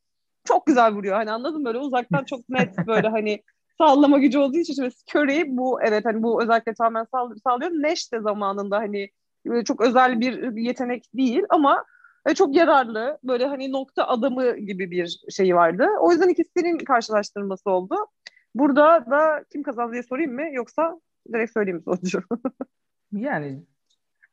çok 0.45 0.67
güzel 0.67 0.93
vuruyor. 0.93 1.17
Hani 1.17 1.31
anladın 1.31 1.61
mı? 1.61 1.65
Böyle 1.65 1.79
uzaktan 1.79 2.25
çok 2.25 2.49
net 2.49 2.79
böyle 2.87 3.09
hani 3.09 3.43
sallama 3.79 4.19
gücü 4.19 4.39
olduğu 4.39 4.57
için 4.57 4.75
şimdi 4.75 4.95
Curry 5.15 5.45
bu 5.49 5.83
evet 5.83 6.05
hani 6.05 6.23
bu 6.23 6.43
özellikle 6.43 6.75
tamamen 6.75 7.07
sağlıyor. 7.45 7.71
Nash 7.71 8.13
de 8.13 8.21
zamanında 8.21 8.79
hani 8.79 9.09
çok 9.65 9.81
özel 9.81 10.21
bir 10.21 10.57
yetenek 10.57 11.05
değil 11.15 11.43
ama 11.49 11.85
ve 12.27 12.35
çok 12.35 12.57
yararlı 12.57 13.19
böyle 13.25 13.47
hani 13.47 13.73
nokta 13.73 14.07
adamı 14.09 14.57
gibi 14.57 14.91
bir 14.91 15.21
şey 15.31 15.57
vardı. 15.57 15.87
O 16.01 16.13
yüzden 16.13 16.29
ikisinin 16.29 16.79
karşılaştırması 16.79 17.71
oldu. 17.71 17.97
Burada 18.55 19.07
da 19.11 19.45
kim 19.53 19.63
kazandı 19.63 19.93
diye 19.93 20.03
sorayım 20.03 20.35
mı 20.35 20.43
yoksa 20.53 21.01
direkt 21.33 21.53
söyleyeyim 21.53 21.77
mi 21.77 21.83
sonucu? 21.83 22.23
yani 23.13 23.63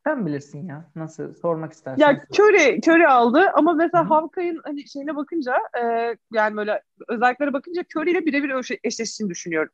sen 0.03 0.25
bilirsin 0.25 0.67
ya. 0.67 0.91
Nasıl 0.95 1.33
sormak 1.33 1.73
istersen. 1.73 2.07
Ya 2.07 2.21
Curry, 2.31 2.79
Curry 2.87 3.07
aldı 3.07 3.51
ama 3.53 3.73
mesela 3.73 4.09
Havkay'ın 4.09 4.61
hani 4.63 4.87
şeyine 4.87 5.15
bakınca 5.15 5.55
e, 5.81 6.15
yani 6.33 6.55
böyle 6.57 6.81
özelliklere 7.07 7.53
bakınca 7.53 7.83
Curry 7.95 8.11
ile 8.11 8.25
birebir 8.25 8.79
eşleştiğini 8.83 9.29
düşünüyorum. 9.29 9.73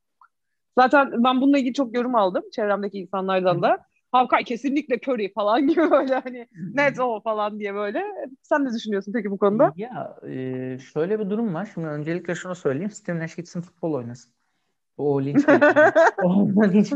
Zaten 0.77 1.23
ben 1.23 1.41
bununla 1.41 1.57
ilgili 1.57 1.73
çok 1.73 1.95
yorum 1.95 2.15
aldım 2.15 2.43
çevremdeki 2.51 2.97
insanlardan 2.99 3.61
da. 3.61 3.85
Havkay 4.13 4.43
kesinlikle 4.43 4.99
Curry 5.07 5.33
falan 5.33 5.67
gibi 5.67 5.91
böyle 5.91 6.15
hani 6.15 6.47
net 6.73 6.99
o 6.99 7.21
falan 7.21 7.59
diye 7.59 7.75
böyle. 7.75 8.03
Sen 8.43 8.65
ne 8.65 8.73
düşünüyorsun 8.73 9.13
peki 9.13 9.31
bu 9.31 9.37
konuda? 9.37 9.73
Ya 9.75 10.17
e, 10.27 10.77
şöyle 10.93 11.19
bir 11.19 11.29
durum 11.29 11.53
var. 11.53 11.69
Şimdi 11.73 11.87
öncelikle 11.87 12.35
şunu 12.35 12.55
söyleyeyim. 12.55 12.91
Steve 12.91 13.19
Nash 13.19 13.35
gitsin 13.35 13.61
futbol 13.61 13.93
oynasın. 13.93 14.33
O 14.97 15.21
linç 15.21 15.45
O 16.23 16.63
linç 16.63 16.93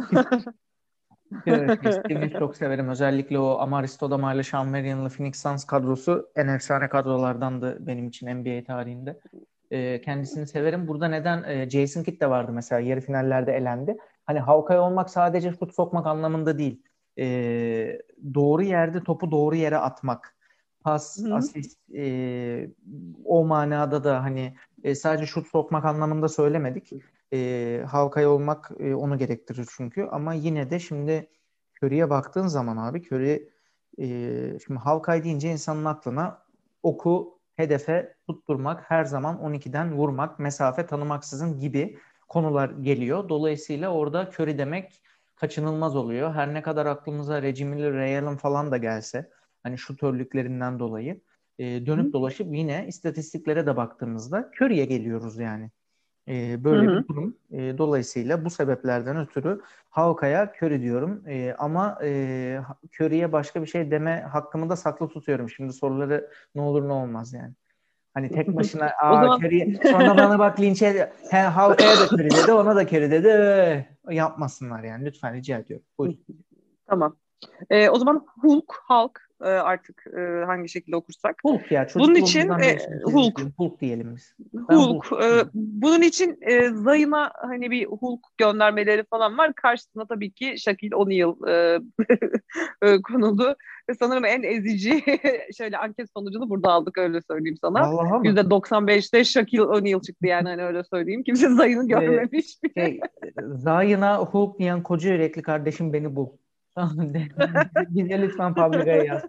Evet, 1.46 1.80
Steve'i 1.80 2.30
çok 2.40 2.56
severim. 2.56 2.90
Özellikle 2.90 3.40
o 3.40 3.58
Amaris 3.60 3.92
Stoudemire 3.92 4.36
ile 4.36 4.44
Sean 4.44 4.68
Marion'lı 4.68 5.10
Phoenix 5.10 5.42
Suns 5.42 5.66
kadrosu 5.66 6.30
en 6.36 6.48
efsane 6.48 6.90
kadrolardandı 6.90 7.88
benim 7.88 8.08
için 8.08 8.28
NBA 8.28 8.64
tarihinde. 8.64 9.20
E, 9.72 10.02
kendisini 10.02 10.48
severim. 10.48 10.88
Burada 10.88 11.08
neden 11.08 11.44
e, 11.44 11.70
Jason 11.70 12.04
Kidd 12.04 12.22
de 12.22 12.30
vardı 12.30 12.52
mesela 12.52 12.80
yarı 12.82 13.02
finallerde 13.02 13.54
elendi. 13.54 13.98
Hani 14.26 14.40
Hawkeye 14.40 14.80
olmak 14.80 15.10
sadece 15.10 15.52
şut 15.52 15.76
sokmak 15.76 16.08
anlamında 16.08 16.58
değil 16.58 16.84
e, 17.20 18.02
doğru 18.34 18.64
yerde 18.64 19.04
topu 19.04 19.32
doğru 19.32 19.56
yere 19.56 19.78
atmak, 19.78 20.36
pas, 20.84 21.18
Hı. 21.24 21.36
asist 21.36 21.80
e, 21.96 22.70
o 23.26 23.46
manada 23.46 24.04
da 24.04 24.24
hani 24.24 24.56
e, 24.84 24.96
sadece 24.96 25.26
şut 25.26 25.48
sokmak 25.48 25.86
anlamında 25.86 26.28
söylemedik. 26.28 26.94
E, 27.34 27.84
Havkay 27.88 28.28
olmak 28.28 28.72
e, 28.80 28.96
onu 28.96 29.18
gerektirir 29.18 29.68
çünkü 29.78 30.04
ama 30.12 30.34
yine 30.34 30.70
de 30.70 30.80
şimdi 30.80 31.30
Curry'e 31.82 32.10
baktığın 32.10 32.48
zaman 32.48 32.78
abi 32.78 33.02
Curry 33.12 33.50
e, 34.00 34.06
şimdi 34.66 34.80
Havkay 34.80 35.24
deyince 35.24 35.52
insanın 35.52 35.86
aklına 35.86 36.44
oku 36.84 37.40
hedefe 37.56 38.16
tutturmak, 38.28 38.92
her 38.92 39.06
zaman 39.06 39.38
12'den 39.38 39.94
vurmak, 39.94 40.40
mesafe 40.40 40.86
tanımaksızın 40.86 41.60
gibi 41.60 41.98
konular 42.28 42.70
geliyor. 42.70 43.30
Dolayısıyla 43.30 43.90
orada 43.90 44.30
Curry 44.34 44.58
demek 44.58 45.02
kaçınılmaz 45.38 45.96
oluyor. 45.96 46.34
Her 46.34 46.54
ne 46.54 46.62
kadar 46.62 46.86
aklımıza 46.86 47.42
Regimili 47.42 47.94
Real'ın 47.94 48.38
falan 48.38 48.72
da 48.72 48.78
gelse 48.78 49.30
hani 49.64 49.78
şutörlüklerinden 49.78 50.80
dolayı 50.80 51.22
e, 51.60 51.86
dönüp 51.86 52.08
Hı. 52.08 52.14
dolaşıp 52.14 52.56
yine 52.56 52.86
istatistiklere 52.88 53.66
de 53.66 53.78
baktığımızda 53.78 54.52
Curry'e 54.62 54.86
geliyoruz 54.86 55.38
yani. 55.38 55.72
E, 56.28 56.64
böyle 56.64 56.88
Hı-hı. 56.88 57.02
bir 57.02 57.08
durum. 57.08 57.38
E, 57.52 57.78
dolayısıyla 57.78 58.46
bu 58.46 58.50
sebeplerden 58.50 59.18
ötürü 59.18 59.62
Hawkeye'a 59.90 60.54
Curry 60.62 60.82
diyorum. 60.82 61.24
E, 61.28 61.54
ama 61.60 62.00
e, 62.04 62.60
Curry'e 63.00 63.32
başka 63.32 63.62
bir 63.62 63.68
şey 63.68 63.92
deme 63.92 64.22
hakkımı 64.22 64.70
da 64.70 64.76
saklı 64.76 65.08
tutuyorum. 65.08 65.50
Şimdi 65.50 65.74
soruları 65.74 66.32
ne 66.56 66.62
olur 66.62 66.88
ne 66.88 66.94
olmaz 66.94 67.34
yani. 67.34 67.54
Hani 68.18 68.30
tek 68.30 68.48
başına 68.56 68.92
aa 69.02 69.14
zaman... 69.14 69.40
Curry 69.40 69.78
sonra 69.92 70.18
bana 70.18 70.40
bak 70.40 70.60
linçe 70.60 71.12
he, 71.30 71.38
Hawkeye'a 71.38 72.00
da 72.00 72.06
Curry 72.06 72.30
dedi 72.30 72.52
ona 72.52 72.76
da 72.76 72.82
Curry 72.84 73.12
dedi 73.12 73.88
yapmasınlar 74.10 74.84
yani. 74.84 75.06
Lütfen 75.06 75.34
rica 75.34 75.58
ediyorum. 75.58 75.86
Buyurun. 75.98 76.20
Tamam. 76.88 77.16
Ee, 77.70 77.90
o 77.90 78.00
zaman 78.00 78.26
Hulk, 78.42 78.74
Hulk 78.88 79.28
e, 79.42 79.46
artık 79.46 80.04
e, 80.18 80.46
hangi 80.46 80.70
şekilde 80.70 80.96
okursak. 80.96 81.36
Hulk 81.44 81.72
ya. 81.72 81.88
Bunun 81.96 82.16
için 82.16 82.50
e, 82.50 82.78
Hulk. 83.04 83.40
Hulk 83.58 83.82
diyelim 83.82 84.16
biz. 84.16 84.36
Ben 84.54 84.76
Hulk. 84.76 85.06
Hulk. 85.06 85.24
E, 85.24 85.44
bunun 85.54 86.02
için 86.02 86.38
e, 86.42 86.70
Zayın'a 86.70 87.32
hani 87.42 87.72
bir 87.72 87.86
Hulk 87.86 88.20
göndermeleri 88.38 89.04
falan 89.04 89.38
var. 89.38 89.54
Karşısına 89.54 90.06
tabii 90.06 90.32
ki 90.32 90.56
Shaquille 90.58 90.96
O'Neal 90.96 91.36
e, 91.48 91.80
e, 92.88 93.02
konuldu. 93.02 93.56
Ve 93.90 93.94
sanırım 93.94 94.26
en 94.26 94.44
ezici 94.44 95.04
şöyle 95.58 95.78
anket 95.78 96.10
sonucunu 96.18 96.50
burada 96.50 96.72
aldık 96.72 96.98
öyle 96.98 97.22
söyleyeyim 97.22 97.58
sana. 97.62 97.80
%95'te 97.80 99.24
Shaquille 99.24 99.64
O'Neal 99.64 100.02
çıktı 100.02 100.28
yani 100.28 100.50
hani 100.50 100.64
öyle 100.64 100.84
söyleyeyim. 100.84 101.24
Kimse 101.24 101.50
Zayın'ı 101.50 101.88
görmemiş. 101.88 102.58
Şey, 102.78 103.00
Zayın'a 103.44 104.18
Hulk 104.18 104.60
diyen 104.60 104.84
koca 104.84 105.14
yürekli 105.14 105.42
kardeşim 105.42 105.94
beni 105.94 106.16
bul. 106.16 106.28
Bize 107.90 108.22
lütfen 108.22 108.54
fabrikaya 108.54 109.04
yaz. 109.04 109.26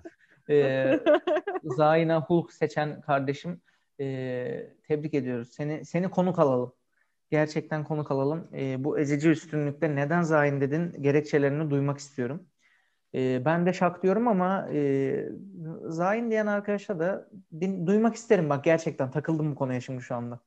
Ee, 0.51 1.01
Zayna 1.65 2.21
Hulk 2.21 2.53
seçen 2.53 3.01
kardeşim 3.01 3.61
e, 4.01 4.07
tebrik 4.83 5.15
ediyoruz. 5.15 5.49
Seni 5.53 5.85
seni 5.85 6.11
konuk 6.11 6.39
alalım. 6.39 6.73
Gerçekten 7.31 7.85
konuk 7.85 8.11
alalım. 8.11 8.49
E, 8.55 8.85
bu 8.85 8.99
ezici 8.99 9.29
üstünlükte 9.29 9.97
neden 9.97 10.23
Zayn 10.23 10.61
dedin 10.61 11.03
gerekçelerini 11.03 11.71
duymak 11.71 11.99
istiyorum. 11.99 12.47
E, 13.15 13.43
ben 13.45 13.67
de 13.67 13.73
şak 13.73 14.03
diyorum 14.03 14.29
ama 14.29 14.69
e, 14.73 15.29
Zayn 15.85 16.31
diyen 16.31 16.47
arkadaşa 16.47 16.99
da 16.99 17.29
din, 17.61 17.87
duymak 17.87 18.15
isterim. 18.15 18.51
Bak 18.51 18.65
gerçekten 18.65 19.11
takıldım 19.11 19.51
bu 19.51 19.55
konuya 19.55 19.81
şimdi 19.81 20.03
şu 20.03 20.15
anda. 20.15 20.41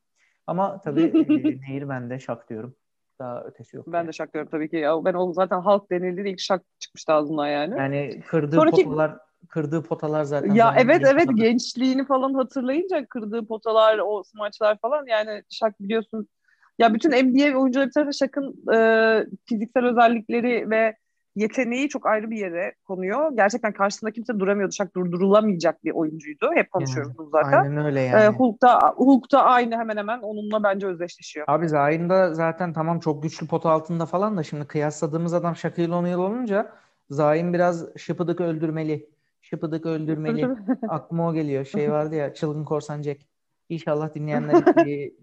Ama 0.46 0.80
tabii 0.80 1.02
e, 1.46 1.60
Nehir 1.60 1.88
ben 1.88 2.10
de 2.10 2.18
şak 2.18 2.50
diyorum. 2.50 2.76
Daha 3.22 3.42
ötesi 3.44 3.76
yok. 3.76 3.86
Ben 3.88 3.98
yani. 3.98 4.08
de 4.08 4.12
şak 4.12 4.34
diyorum 4.34 4.50
tabii 4.50 4.70
ki. 4.70 4.76
Ya 4.76 5.04
ben 5.04 5.14
o 5.14 5.32
zaten 5.32 5.60
halk 5.60 5.90
denildiğinde 5.90 6.30
ilk 6.30 6.40
şak 6.40 6.62
çıkmıştı 6.78 7.12
ağzından 7.12 7.48
yani. 7.48 7.78
Yani 7.78 8.22
kırdığı 8.28 8.56
Sonraki... 8.56 8.84
potalar 8.84 9.18
kırdığı 9.48 9.82
potalar 9.82 10.24
zaten. 10.24 10.54
Ya 10.54 10.74
evet 10.78 11.02
evet 11.04 11.26
potalar. 11.26 11.44
gençliğini 11.44 12.06
falan 12.06 12.34
hatırlayınca 12.34 13.06
kırdığı 13.06 13.46
potalar, 13.46 13.98
o 13.98 14.22
smaçlar 14.22 14.78
falan 14.78 15.06
yani 15.06 15.42
şak 15.50 15.80
biliyorsun. 15.80 16.28
Ya 16.78 16.94
bütün 16.94 17.10
NBA 17.10 17.58
oyuncuları 17.58 17.86
bir 17.86 17.92
tarafa 17.92 18.12
şakın 18.12 18.72
e, 18.74 19.26
fiziksel 19.48 19.84
özellikleri 19.84 20.70
ve 20.70 20.96
yeteneği 21.36 21.88
çok 21.88 22.06
ayrı 22.06 22.30
bir 22.30 22.36
yere 22.36 22.74
konuyor. 22.84 23.32
Gerçekten 23.36 23.72
karşısında 23.72 24.10
kimse 24.10 24.38
duramıyordu. 24.38 24.72
Şak 24.72 24.96
durdurulamayacak 24.96 25.84
bir 25.84 25.90
oyuncuydu. 25.90 26.50
Hep 26.54 26.70
konuşuyoruz 26.70 27.12
yani, 27.18 27.28
zaten. 27.32 27.62
Aynen 27.62 27.84
öyle 27.84 28.00
yani. 28.00 28.22
Ee, 28.22 28.28
Hulk'ta, 28.28 28.92
Hulk'ta 28.96 29.42
aynı 29.42 29.76
hemen 29.76 29.96
hemen 29.96 30.18
onunla 30.18 30.62
bence 30.62 30.86
özdeşleşiyor. 30.86 31.46
Abi 31.48 31.68
Zayn'da 31.68 32.34
zaten 32.34 32.72
tamam 32.72 33.00
çok 33.00 33.22
güçlü 33.22 33.46
pot 33.46 33.66
altında 33.66 34.06
falan 34.06 34.36
da 34.36 34.42
şimdi 34.42 34.64
kıyasladığımız 34.64 35.34
adam 35.34 35.56
Shaquille 35.56 35.94
O'Neal 35.94 36.18
olunca 36.18 36.72
Zayn 37.10 37.52
biraz 37.52 37.96
şıpıdık 37.96 38.40
öldürmeli. 38.40 39.10
Şıpıdık 39.40 39.86
öldürmeli. 39.86 40.48
Aklıma 40.88 41.28
o 41.28 41.34
geliyor. 41.34 41.64
Şey 41.64 41.92
vardı 41.92 42.14
ya 42.14 42.34
Çılgın 42.34 42.64
Korsan 42.64 43.02
Jack 43.02 43.32
İnşallah 43.68 44.14
dinleyenler 44.14 44.64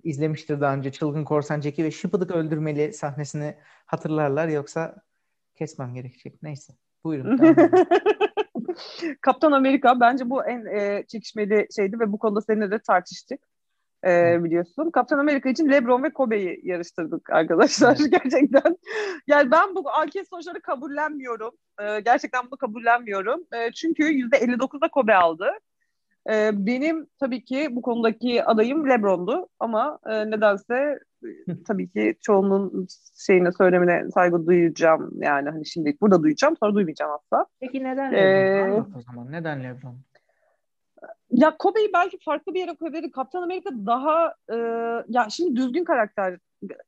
izlemiştir 0.03 0.61
daha 0.61 0.73
önce 0.73 0.91
Çılgın 0.91 1.23
Korsan 1.23 1.61
Jack'i 1.61 1.83
ve 1.83 1.91
Şıpıdık 1.91 2.31
öldürmeli 2.31 2.93
sahnesini 2.93 3.55
hatırlarlar 3.85 4.47
yoksa 4.47 4.95
kesmem 5.59 5.93
gerekecek. 5.93 6.43
Neyse. 6.43 6.73
Buyurun. 7.03 7.55
Kaptan 9.21 9.51
Amerika 9.51 9.99
bence 9.99 10.29
bu 10.29 10.45
en 10.45 10.65
e, 10.65 11.05
çekişmeli 11.07 11.67
şeydi 11.75 11.99
ve 11.99 12.11
bu 12.11 12.19
konuda 12.19 12.41
seninle 12.41 12.71
de 12.71 12.79
tartıştık. 12.79 13.39
E, 14.05 14.43
biliyorsun. 14.43 14.91
Kaptan 14.91 15.19
Amerika 15.19 15.49
için 15.49 15.69
LeBron 15.69 16.03
ve 16.03 16.13
Kobe'yi 16.13 16.61
yarıştırdık 16.63 17.29
arkadaşlar 17.29 17.97
evet. 17.99 18.11
gerçekten. 18.23 18.77
Yani 19.27 19.51
ben 19.51 19.75
bu 19.75 19.89
anket 19.89 20.29
sonuçları 20.29 20.61
kabullenmiyorum. 20.61 21.51
E, 21.81 21.99
gerçekten 21.99 22.45
bunu 22.45 22.57
kabullenmiyorum. 22.57 23.43
E, 23.53 23.71
çünkü 23.71 24.03
%59'da 24.03 24.87
Kobe 24.87 25.15
aldı. 25.15 25.49
E, 26.29 26.51
benim 26.53 27.07
tabii 27.19 27.43
ki 27.43 27.67
bu 27.71 27.81
konudaki 27.81 28.43
adayım 28.43 28.89
LeBron'du 28.89 29.49
ama 29.59 29.99
e, 30.05 30.31
nedense 30.31 30.99
tabii 31.67 31.89
ki 31.89 32.15
çoğunun 32.21 32.87
şeyine 33.17 33.51
söylemine 33.51 34.11
saygı 34.13 34.47
duyacağım 34.47 35.11
yani 35.15 35.49
hani 35.49 35.65
şimdi 35.65 35.97
burada 36.01 36.23
duyacağım 36.23 36.57
sonra 36.57 36.75
duymayacağım 36.75 37.11
asla. 37.11 37.45
Peki 37.59 37.83
neden 37.83 38.13
LeBron? 38.13 38.77
Ee, 38.77 38.97
o 38.97 39.01
zaman 39.01 39.31
neden 39.31 39.63
LeBron? 39.63 39.95
Ya 41.31 41.57
Kobe'yi 41.57 41.93
belki 41.93 42.17
farklı 42.25 42.53
bir 42.53 42.59
yere 42.59 42.75
koyabilirim. 42.75 43.11
Kaptan 43.11 43.41
Amerika 43.41 43.69
daha 43.85 44.33
e, 44.51 44.55
ya 45.07 45.27
şimdi 45.29 45.55
düzgün 45.55 45.83
karakter 45.83 46.37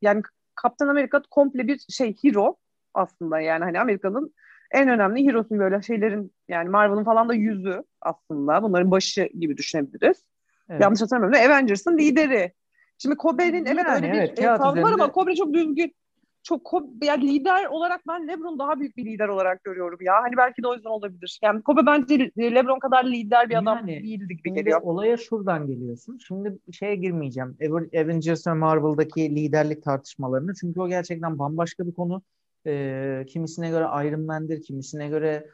yani 0.02 0.22
Kaptan 0.56 0.88
Amerika 0.88 1.22
komple 1.32 1.68
bir 1.68 1.80
şey 1.90 2.16
hero 2.24 2.56
aslında 2.94 3.40
yani 3.40 3.64
hani 3.64 3.80
Amerika'nın 3.80 4.34
en 4.72 4.90
önemli 4.90 5.28
hero'su 5.28 5.60
böyle 5.60 5.82
şeylerin 5.82 6.34
yani 6.48 6.70
Marvel'ın 6.70 7.04
falan 7.04 7.30
da 7.30 7.34
yüzü 7.34 7.84
aslında. 8.02 8.64
Bunların 8.64 8.92
başı 8.92 9.30
gibi 9.40 9.58
düşünebiliriz. 9.58 10.24
Evet. 10.70 10.82
Yanlış 10.82 11.02
hatırlamıyorum. 11.02 11.52
Avengers'ın 11.52 11.98
lideri. 11.98 12.54
Şimdi 13.02 13.16
Kobe'nin 13.16 13.66
evet 13.66 13.86
yani, 13.88 14.08
öyle 14.08 14.18
evet, 14.18 14.38
bir 14.38 14.44
e, 14.44 14.46
tavrı 14.46 14.82
var 14.82 14.94
ama 14.94 15.12
Kobe 15.12 15.36
çok 15.36 15.54
düzgün. 15.54 15.96
Çok 16.44 16.64
Kobe, 16.66 17.06
yani 17.06 17.28
lider 17.28 17.66
olarak 17.66 18.02
ben 18.08 18.28
LeBron 18.28 18.60
daha 18.60 18.80
büyük 18.80 18.98
bir 18.98 19.06
lider 19.06 19.28
olarak 19.28 19.64
görüyorum 19.64 20.00
ya. 20.02 20.14
Hani 20.22 20.38
belki 20.38 20.64
de 20.64 20.68
o 20.68 20.74
yüzden 20.74 20.90
olabilir. 20.90 21.40
Yani 21.44 21.62
Kobe 21.62 21.86
bence 21.86 22.32
LeBron 22.38 22.80
kadar 22.80 23.06
lider 23.06 23.50
bir 23.50 23.58
adam 23.58 23.78
yani, 23.78 24.04
değildi 24.04 24.38
gibi 24.38 24.54
geliyor. 24.54 24.82
Olaya 24.82 25.18
şuradan 25.18 25.68
geliyorsun. 25.68 26.18
Şimdi 26.28 26.58
şeye 26.72 26.96
girmeyeceğim. 26.96 27.58
Avengers 27.96 28.48
ve 28.48 28.54
Marvel'daki 28.54 29.36
liderlik 29.36 29.84
tartışmalarını. 29.84 30.54
Çünkü 30.62 30.82
o 30.82 30.88
gerçekten 30.88 31.40
bambaşka 31.40 31.88
bir 31.88 31.94
konu. 31.94 32.22
E, 32.68 33.26
kimisine 33.28 33.70
göre 33.70 34.08
Iron 34.08 34.22
Man'dir, 34.22 34.62
kimisine 34.62 35.08
göre 35.08 35.28
e, 35.28 35.46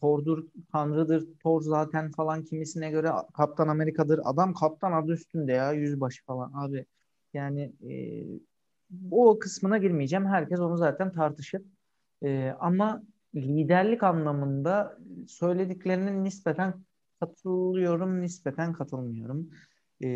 Thor'dur, 0.00 0.44
Tanrı'dır, 0.72 1.26
Thor 1.42 1.60
zaten 1.60 2.10
falan 2.10 2.42
kimisine 2.44 2.90
göre 2.90 3.10
Kaptan 3.34 3.68
Amerika'dır. 3.68 4.20
Adam 4.24 4.54
kaptan 4.54 4.92
adı 4.92 5.12
üstünde 5.12 5.52
ya, 5.52 5.72
yüzbaşı 5.72 6.24
falan 6.24 6.52
abi. 6.54 6.86
Yani 7.34 7.72
e, 7.90 8.24
o 9.10 9.38
kısmına 9.38 9.78
girmeyeceğim. 9.78 10.26
Herkes 10.26 10.60
onu 10.60 10.76
zaten 10.76 11.12
tartışır. 11.12 11.62
E, 12.22 12.52
ama 12.60 13.02
liderlik 13.34 14.02
anlamında 14.02 14.98
söylediklerinin 15.28 16.24
nispeten 16.24 16.74
katılıyorum, 17.20 18.20
nispeten 18.20 18.72
katılmıyorum. 18.72 19.50
E, 20.00 20.08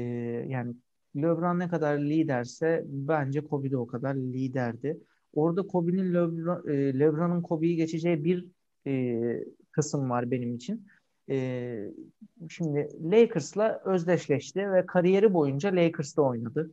yani 0.48 0.74
LeBron 1.16 1.58
ne 1.58 1.68
kadar 1.68 1.98
liderse 1.98 2.84
bence 2.86 3.40
Kobe 3.44 3.70
de 3.70 3.76
o 3.76 3.86
kadar 3.86 4.14
liderdi. 4.14 5.00
Orada 5.32 5.66
Kobe'nin 5.66 6.14
Lebron, 6.14 6.68
e, 6.68 6.98
LeBron'un 6.98 7.42
Kobe'yi 7.42 7.76
geçeceği 7.76 8.24
bir 8.24 8.46
e, 8.86 9.44
kısım 9.72 10.10
var 10.10 10.30
benim 10.30 10.54
için. 10.54 10.86
E, 11.30 11.76
şimdi 12.48 12.88
Lakers'la 13.02 13.80
özdeşleşti 13.84 14.72
ve 14.72 14.86
kariyeri 14.86 15.34
boyunca 15.34 15.76
Lakers'ta 15.76 16.22
oynadı. 16.22 16.70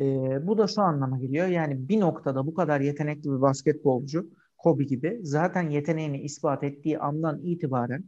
E, 0.00 0.04
bu 0.46 0.58
da 0.58 0.66
şu 0.66 0.82
anlama 0.82 1.18
geliyor. 1.18 1.46
Yani 1.46 1.88
bir 1.88 2.00
noktada 2.00 2.46
bu 2.46 2.54
kadar 2.54 2.80
yetenekli 2.80 3.30
bir 3.30 3.40
basketbolcu 3.40 4.30
Kobe 4.58 4.84
gibi 4.84 5.20
zaten 5.22 5.70
yeteneğini 5.70 6.22
ispat 6.22 6.64
ettiği 6.64 6.98
andan 6.98 7.40
itibaren 7.42 8.04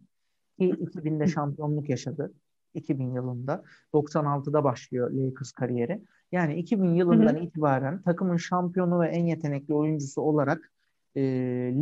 ki 0.58 0.70
2000'de 0.70 1.26
şampiyonluk 1.26 1.88
yaşadı. 1.88 2.32
2000 2.74 3.14
yılında 3.14 3.64
96'da 3.94 4.64
başlıyor 4.64 5.10
Lakers 5.10 5.52
kariyeri. 5.52 6.02
Yani 6.32 6.54
2000 6.54 6.94
yılından 6.94 7.34
hı 7.34 7.38
hı. 7.38 7.44
itibaren 7.44 8.02
takımın 8.02 8.36
şampiyonu 8.36 9.00
ve 9.00 9.08
en 9.08 9.26
yetenekli 9.26 9.74
oyuncusu 9.74 10.22
olarak 10.22 10.72
e, 11.16 11.22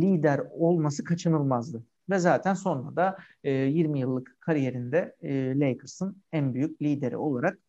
lider 0.01 0.41
olması 0.51 1.03
kaçınılmazdı. 1.03 1.83
Ve 2.09 2.19
zaten 2.19 2.53
sonra 2.53 2.95
da 2.95 3.17
e, 3.43 3.51
20 3.51 3.99
yıllık 3.99 4.37
kariyerinde 4.41 5.15
e, 5.21 5.59
Lakers'ın 5.59 6.17
en 6.31 6.53
büyük 6.53 6.81
lideri 6.81 7.17
olarak 7.17 7.59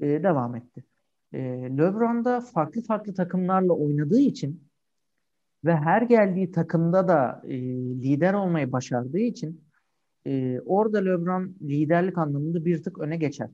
e, 0.00 0.22
devam 0.22 0.56
etti. 0.56 0.84
E, 1.32 1.38
LeBron 1.78 2.24
da 2.24 2.40
farklı 2.40 2.82
farklı 2.82 3.14
takımlarla 3.14 3.72
oynadığı 3.72 4.20
için 4.20 4.68
ve 5.64 5.76
her 5.76 6.02
geldiği 6.02 6.52
takımda 6.52 7.08
da 7.08 7.42
e, 7.44 7.58
lider 8.02 8.34
olmayı 8.34 8.72
başardığı 8.72 9.18
için 9.18 9.64
e, 10.26 10.60
orada 10.60 10.98
LeBron 10.98 11.56
liderlik 11.62 12.18
anlamında 12.18 12.64
bir 12.64 12.82
tık 12.82 12.98
öne 12.98 13.16
geçer. 13.16 13.50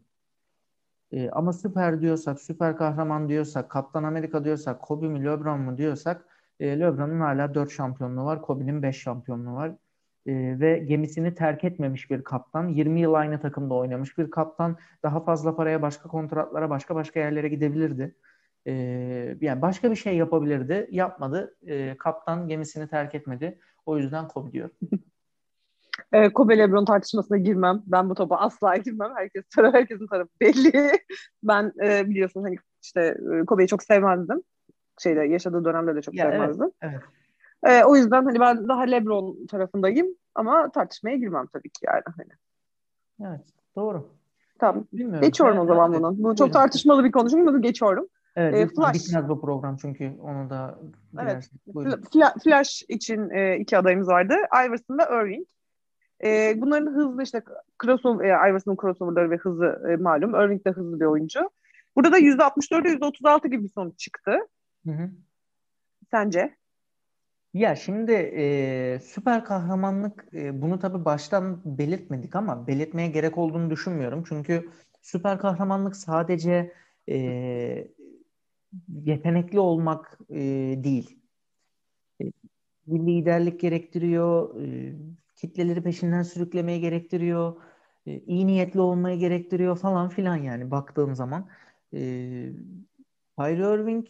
E, 1.13 1.31
ama 1.31 1.53
süper 1.53 2.01
diyorsak, 2.01 2.41
süper 2.41 2.77
kahraman 2.77 3.29
diyorsak, 3.29 3.71
Kaptan 3.71 4.05
Amerika 4.05 4.45
diyorsak, 4.45 4.83
Kobe 4.83 5.09
mi 5.09 5.25
LeBron 5.25 5.61
mu 5.61 5.79
diyorsak 5.79 6.38
e, 6.61 6.81
LeBron'un 6.81 7.21
hala 7.21 7.55
4 7.55 7.71
şampiyonluğu 7.71 8.25
var, 8.25 8.43
Kobe'nin 8.43 8.83
5 8.83 8.97
şampiyonluğu 8.97 9.55
var. 9.55 9.71
E, 10.27 10.61
ve 10.61 10.79
gemisini 10.79 11.35
terk 11.35 11.65
etmemiş 11.65 12.11
bir 12.11 12.25
kaptan. 12.25 12.69
20 12.69 13.01
yıl 13.01 13.15
aynı 13.15 13.41
takımda 13.41 13.75
oynamış 13.75 14.19
bir 14.19 14.31
kaptan. 14.31 14.77
Daha 15.03 15.21
fazla 15.21 15.57
paraya, 15.57 15.83
başka 15.83 16.09
kontratlara, 16.09 16.71
başka 16.71 16.95
başka 16.95 17.21
yerlere 17.21 17.49
gidebilirdi. 17.49 18.15
E, 18.67 18.73
yani 19.41 19.63
başka 19.63 19.91
bir 19.91 19.97
şey 19.97 20.17
yapabilirdi. 20.17 20.89
Yapmadı. 20.91 21.57
E, 21.67 21.97
kaptan 21.99 22.49
gemisini 22.49 22.89
terk 22.89 23.15
etmedi. 23.15 23.59
O 23.87 23.99
yüzden 23.99 24.29
Kobe 24.29 24.53
diyorum. 24.53 24.77
E, 26.13 26.33
Kobe 26.33 26.59
Lebron 26.59 26.85
tartışmasına 26.85 27.37
girmem. 27.37 27.83
Ben 27.87 28.11
bu 28.11 28.15
topa 28.15 28.37
asla 28.37 28.77
girmem. 28.77 29.13
Herkes 29.17 29.45
tarafı, 29.57 29.77
herkesin 29.77 30.07
tarafı 30.07 30.31
belli. 30.41 30.93
ben 31.43 31.73
e, 31.83 32.11
biliyorsun 32.11 32.43
hani 32.43 32.57
işte 32.83 33.17
e, 33.35 33.45
Kobe'yi 33.45 33.69
çok 33.69 33.83
sevmezdim. 33.83 34.43
Şeyde 34.99 35.21
yaşadığı 35.21 35.65
dönemde 35.65 35.95
de 35.95 36.03
çok 36.03 36.15
ya, 36.15 36.31
sevmezdim. 36.31 36.71
Evet, 36.83 36.95
evet. 37.65 37.83
E, 37.83 37.85
o 37.85 37.97
yüzden 37.97 38.25
hani 38.25 38.41
ben 38.41 38.69
daha 38.69 38.83
Lebron 38.83 39.47
tarafındayım 39.47 40.07
ama 40.35 40.71
tartışmaya 40.71 41.17
girmem 41.17 41.47
tabii 41.47 41.71
ki 41.71 41.87
yani 41.87 42.03
hani. 42.17 42.33
Evet, 43.31 43.47
doğru. 43.77 44.09
Tamam. 44.59 44.85
Bilmiyorum. 44.93 45.21
Geçiyorum 45.21 45.57
yani, 45.57 45.65
o 45.65 45.67
zaman 45.67 45.93
evet. 45.93 46.03
bunu. 46.03 46.15
Bu 46.19 46.37
çok 46.37 46.53
tartışmalı 46.53 47.05
bir 47.05 47.13
konu 47.13 47.31
çünkü 47.31 47.47
bunu 47.47 47.63
geçiyorum. 47.63 48.07
Evet, 48.37 48.55
e, 48.55 48.75
Flash. 48.75 48.95
bitmez 48.95 49.29
bu 49.29 49.41
program 49.41 49.77
çünkü 49.77 50.13
onu 50.23 50.51
da 50.51 50.79
Evet. 51.23 51.51
Flash 52.45 52.85
için 52.89 53.31
e, 53.31 53.57
iki 53.57 53.79
adayımız 53.79 54.09
vardı. 54.09 54.35
Iverson 54.67 54.99
ve 54.99 55.03
Irving. 55.03 55.47
E, 56.25 56.55
bunların 56.61 56.93
hızlı 56.93 57.23
işte 57.23 57.43
crossover, 57.83 58.25
e, 58.25 58.51
Iverson'un 58.51 58.77
crossoverları 58.77 59.31
ve 59.31 59.37
hızı 59.37 59.83
e, 59.89 59.97
malum. 59.97 60.35
Irving 60.35 60.65
de 60.65 60.71
hızlı 60.71 61.01
bir 61.01 61.05
oyuncu. 61.05 61.51
Burada 61.97 62.13
da 62.13 62.19
%64'e 62.19 62.93
%36 62.93 63.49
gibi 63.49 63.65
bir 63.65 63.69
sonuç 63.69 63.99
çıktı. 63.99 64.39
Hı 64.87 64.91
hı. 64.93 65.11
Sence? 66.11 66.57
Ya 67.55 67.77
şimdi 67.77 68.13
e, 68.13 69.01
süper 69.03 69.45
kahramanlık 69.45 70.25
e, 70.35 70.63
bunu 70.63 70.79
tabii 70.79 71.05
baştan 71.05 71.63
belirtmedik 71.79 72.37
ama 72.37 72.67
belirtmeye 72.67 73.09
gerek 73.09 73.39
olduğunu 73.39 73.71
düşünmüyorum. 73.71 74.25
Çünkü 74.29 74.71
süper 75.03 75.39
kahramanlık 75.39 75.97
sadece 75.97 76.75
e, 77.09 77.89
yetenekli 79.05 79.61
olmak 79.61 80.19
e, 80.31 80.37
değil. 80.85 81.19
E, 82.23 82.25
bir 82.87 83.01
liderlik 83.01 83.61
gerektiriyor, 83.61 84.57
e, 84.63 84.97
kitleleri 85.37 85.83
peşinden 85.83 86.23
sürüklemeye 86.23 86.79
gerektiriyor. 86.79 87.63
E, 88.07 88.19
iyi 88.21 88.47
niyetli 88.47 88.81
olmayı 88.81 89.19
gerektiriyor 89.19 89.79
falan 89.79 90.09
filan 90.09 90.37
yani 90.37 90.71
baktığım 90.71 91.15
zaman. 91.15 91.49
E, 91.95 91.99
Kyrie 93.39 93.75
Irving 93.75 94.07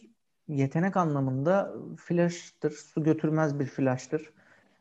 yetenek 0.49 0.97
anlamında 0.97 1.73
flash'tır. 1.97 2.71
Su 2.71 3.03
götürmez 3.03 3.59
bir 3.59 3.65
flash'tır. 3.65 4.33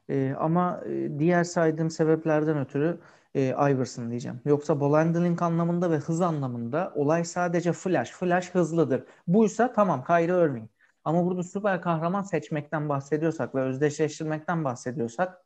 E, 0.08 0.34
ama 0.38 0.80
e, 0.86 1.18
diğer 1.18 1.44
saydığım 1.44 1.90
sebeplerden 1.90 2.58
ötürü 2.58 2.98
e, 3.34 3.48
Iverson 3.48 4.10
diyeceğim. 4.10 4.40
Yoksa 4.44 4.80
ball 4.80 4.92
handling 4.92 5.42
anlamında 5.42 5.90
ve 5.90 5.96
hız 5.96 6.20
anlamında 6.20 6.92
olay 6.94 7.24
sadece 7.24 7.72
flash. 7.72 8.10
Flash 8.10 8.50
hızlıdır. 8.54 9.04
Buysa 9.26 9.72
tamam 9.72 10.04
Kyrie 10.04 10.44
Irving. 10.44 10.68
Ama 11.04 11.26
burada 11.26 11.42
süper 11.42 11.82
kahraman 11.82 12.22
seçmekten 12.22 12.88
bahsediyorsak 12.88 13.54
ve 13.54 13.60
özdeşleştirmekten 13.60 14.64
bahsediyorsak 14.64 15.44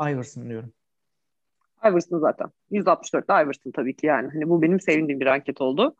Iverson 0.00 0.48
diyorum. 0.48 0.72
Iverson 1.84 2.18
zaten. 2.18 2.50
164'te 2.70 3.44
Iverson 3.44 3.70
tabii 3.70 3.96
ki 3.96 4.06
yani. 4.06 4.30
Hani 4.32 4.48
bu 4.48 4.62
benim 4.62 4.80
sevindiğim 4.80 5.20
bir 5.20 5.26
anket 5.26 5.60
oldu. 5.60 5.94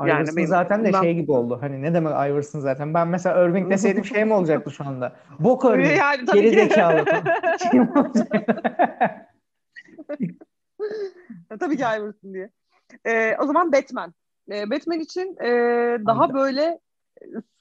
Iverson 0.00 0.18
yani 0.18 0.28
benim, 0.36 0.48
zaten 0.48 0.84
de 0.84 0.92
ben... 0.92 1.02
şey 1.02 1.14
gibi 1.14 1.32
oldu. 1.32 1.58
Hani 1.60 1.82
ne 1.82 1.94
demek 1.94 2.12
Iverson 2.12 2.60
zaten? 2.60 2.94
Ben 2.94 3.08
mesela 3.08 3.44
Irving 3.44 3.70
deseydim 3.70 4.04
şey 4.04 4.24
mi 4.24 4.34
olacaktı 4.34 4.70
şu 4.70 4.84
anda? 4.84 5.16
Bok 5.38 5.64
Irving. 5.74 5.98
Yani, 5.98 6.24
tabii 6.24 6.40
Geri 6.40 6.54
zekalı. 6.54 7.04
şey 7.70 7.80
tabii 11.60 11.76
ki 11.76 11.82
Iverson 11.82 12.34
diye. 12.34 12.50
Ee, 13.04 13.36
o 13.40 13.46
zaman 13.46 13.72
Batman. 13.72 14.14
e, 14.50 14.70
Batman 14.70 15.00
için 15.00 15.36
e, 15.42 15.48
daha 16.06 16.22
Aynen. 16.22 16.36
böyle 16.36 16.78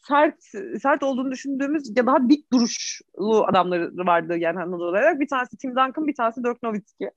sert 0.07 0.43
sert 0.81 1.03
olduğunu 1.03 1.31
düşündüğümüz 1.31 1.97
ya 1.97 2.05
daha 2.05 2.29
dik 2.29 2.53
duruşlu 2.53 3.45
adamları 3.47 3.91
vardı 3.97 4.37
yani 4.37 4.59
anladığım 4.59 4.87
olarak. 4.87 5.19
Bir 5.19 5.27
tanesi 5.27 5.57
Tim 5.57 5.71
Duncan, 5.71 6.07
bir 6.07 6.15
tanesi 6.15 6.43
Dirk 6.43 6.63
Nowitzki. 6.63 7.11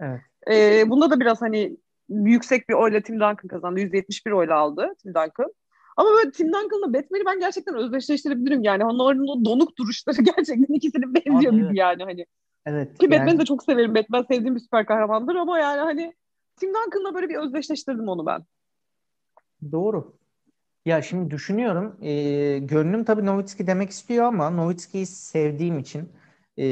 Evet. 0.00 0.20
E, 0.50 0.84
bunda 0.90 1.10
da 1.10 1.20
biraz 1.20 1.42
hani 1.42 1.76
yüksek 2.08 2.68
bir 2.68 2.74
oyla 2.74 3.00
Tim 3.00 3.14
Duncan 3.14 3.48
kazandı. 3.48 3.80
171 3.80 4.30
oyla 4.30 4.56
aldı 4.56 4.94
Tim 5.02 5.14
Duncan. 5.14 5.54
Ama 5.96 6.10
böyle 6.10 6.30
Tim 6.30 6.46
Duncan'la 6.46 6.94
Batman'i 6.94 7.24
ben 7.26 7.40
gerçekten 7.40 7.74
özdeşleştirebilirim 7.74 8.62
yani. 8.62 8.84
Onların 8.84 9.28
o 9.28 9.44
donuk 9.44 9.78
duruşları 9.78 10.16
gerçekten 10.36 10.74
ikisinin 10.74 11.14
benziyor 11.14 11.52
gibi 11.52 11.78
yani 11.78 12.04
hani. 12.04 12.26
Evet. 12.66 12.98
Ki 12.98 13.06
yani... 13.10 13.20
Batman'i 13.20 13.38
de 13.38 13.44
çok 13.44 13.62
severim. 13.62 13.94
Batman 13.94 14.22
sevdiğim 14.22 14.54
bir 14.54 14.60
süper 14.60 14.86
kahramandır 14.86 15.34
ama 15.34 15.58
yani 15.58 15.80
hani 15.80 16.14
Tim 16.56 16.70
Duncan'la 16.70 17.14
böyle 17.14 17.28
bir 17.28 17.36
özdeşleştirdim 17.36 18.08
onu 18.08 18.26
ben. 18.26 18.44
Doğru. 19.72 20.18
Ya 20.86 21.02
şimdi 21.02 21.30
düşünüyorum. 21.30 21.96
E, 22.02 22.12
gönlüm 22.58 23.04
tabii 23.04 23.26
Nowitzki 23.26 23.66
demek 23.66 23.90
istiyor 23.90 24.24
ama 24.24 24.50
Nowitzki'yi 24.50 25.06
sevdiğim 25.06 25.78
için 25.78 26.08
e, 26.58 26.66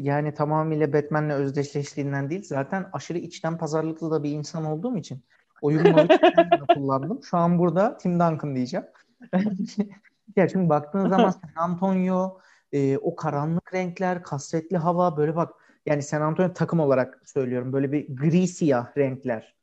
yani 0.00 0.34
tamamıyla 0.34 0.92
Batman'le 0.92 1.30
özdeşleştiğinden 1.30 2.30
değil. 2.30 2.44
Zaten 2.44 2.86
aşırı 2.92 3.18
içten 3.18 3.58
pazarlıklı 3.58 4.10
da 4.10 4.22
bir 4.22 4.30
insan 4.30 4.64
olduğum 4.64 4.96
için 4.96 5.24
Nowitzki'den 5.62 6.66
kullandım. 6.74 7.22
Şu 7.22 7.36
an 7.36 7.58
burada 7.58 7.96
Tim 7.98 8.12
Duncan 8.12 8.56
diyeceğim. 8.56 8.86
ya 10.36 10.48
şimdi 10.48 10.68
baktığın 10.68 11.08
zaman 11.08 11.30
San 11.56 11.70
Antonio 11.70 12.38
e, 12.72 12.98
o 12.98 13.16
karanlık 13.16 13.74
renkler, 13.74 14.22
kasvetli 14.22 14.76
hava 14.76 15.16
böyle 15.16 15.36
bak 15.36 15.52
yani 15.86 16.02
San 16.02 16.20
Antonio 16.20 16.52
takım 16.52 16.80
olarak 16.80 17.22
söylüyorum. 17.24 17.72
Böyle 17.72 17.92
bir 17.92 18.16
gri 18.16 18.48
siyah 18.48 18.96
renkler. 18.96 19.54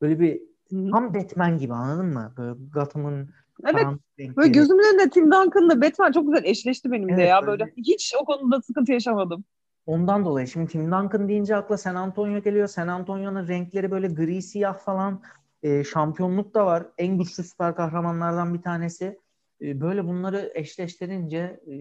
Böyle 0.00 0.20
bir 0.20 0.52
Tam 0.90 1.14
Batman 1.14 1.58
gibi 1.58 1.74
anladın 1.74 2.06
mı? 2.06 2.34
Böyle 2.36 2.58
Gotham'ın 2.72 3.30
Evet. 3.66 3.86
Böyle 4.36 4.48
gözümün 4.48 4.94
önünde 4.94 5.10
Tim 5.10 5.24
Duncan'la 5.24 5.82
Batman 5.82 6.12
çok 6.12 6.26
güzel 6.26 6.44
eşleşti 6.44 6.90
benim 6.92 7.08
evet, 7.08 7.18
de 7.18 7.22
ya. 7.22 7.46
Böyle 7.46 7.62
öyle. 7.62 7.72
hiç 7.76 8.14
o 8.20 8.24
konuda 8.24 8.62
sıkıntı 8.62 8.92
yaşamadım. 8.92 9.44
Ondan 9.86 10.24
dolayı 10.24 10.46
şimdi 10.46 10.72
Tim 10.72 10.92
Duncan 10.92 11.28
deyince 11.28 11.56
akla 11.56 11.78
San 11.78 11.94
Antonio 11.94 12.42
geliyor. 12.42 12.66
San 12.66 12.88
Antonio'nun 12.88 13.48
renkleri 13.48 13.90
böyle 13.90 14.08
gri 14.08 14.42
siyah 14.42 14.78
falan. 14.78 15.22
E, 15.62 15.84
şampiyonluk 15.84 16.54
da 16.54 16.66
var. 16.66 16.86
En 16.98 17.18
güçlü 17.18 17.42
süper 17.42 17.74
kahramanlardan 17.74 18.54
bir 18.54 18.62
tanesi. 18.62 19.18
E, 19.60 19.80
böyle 19.80 20.04
bunları 20.04 20.52
eşleştirince, 20.54 21.60
e, 21.66 21.74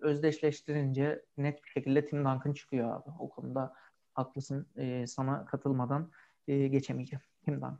özdeşleştirince 0.00 1.22
net 1.36 1.64
bir 1.64 1.68
şekilde 1.68 2.06
Tim 2.06 2.18
Duncan 2.18 2.52
çıkıyor 2.52 2.96
abi. 2.96 3.10
O 3.18 3.28
konuda 3.28 3.74
haklısın. 4.14 4.66
E, 4.76 5.06
sana 5.06 5.44
katılmadan 5.44 6.10
e, 6.48 6.68
geçemeyeceğim. 6.68 7.22
Tim 7.44 7.54
Duncan. 7.54 7.78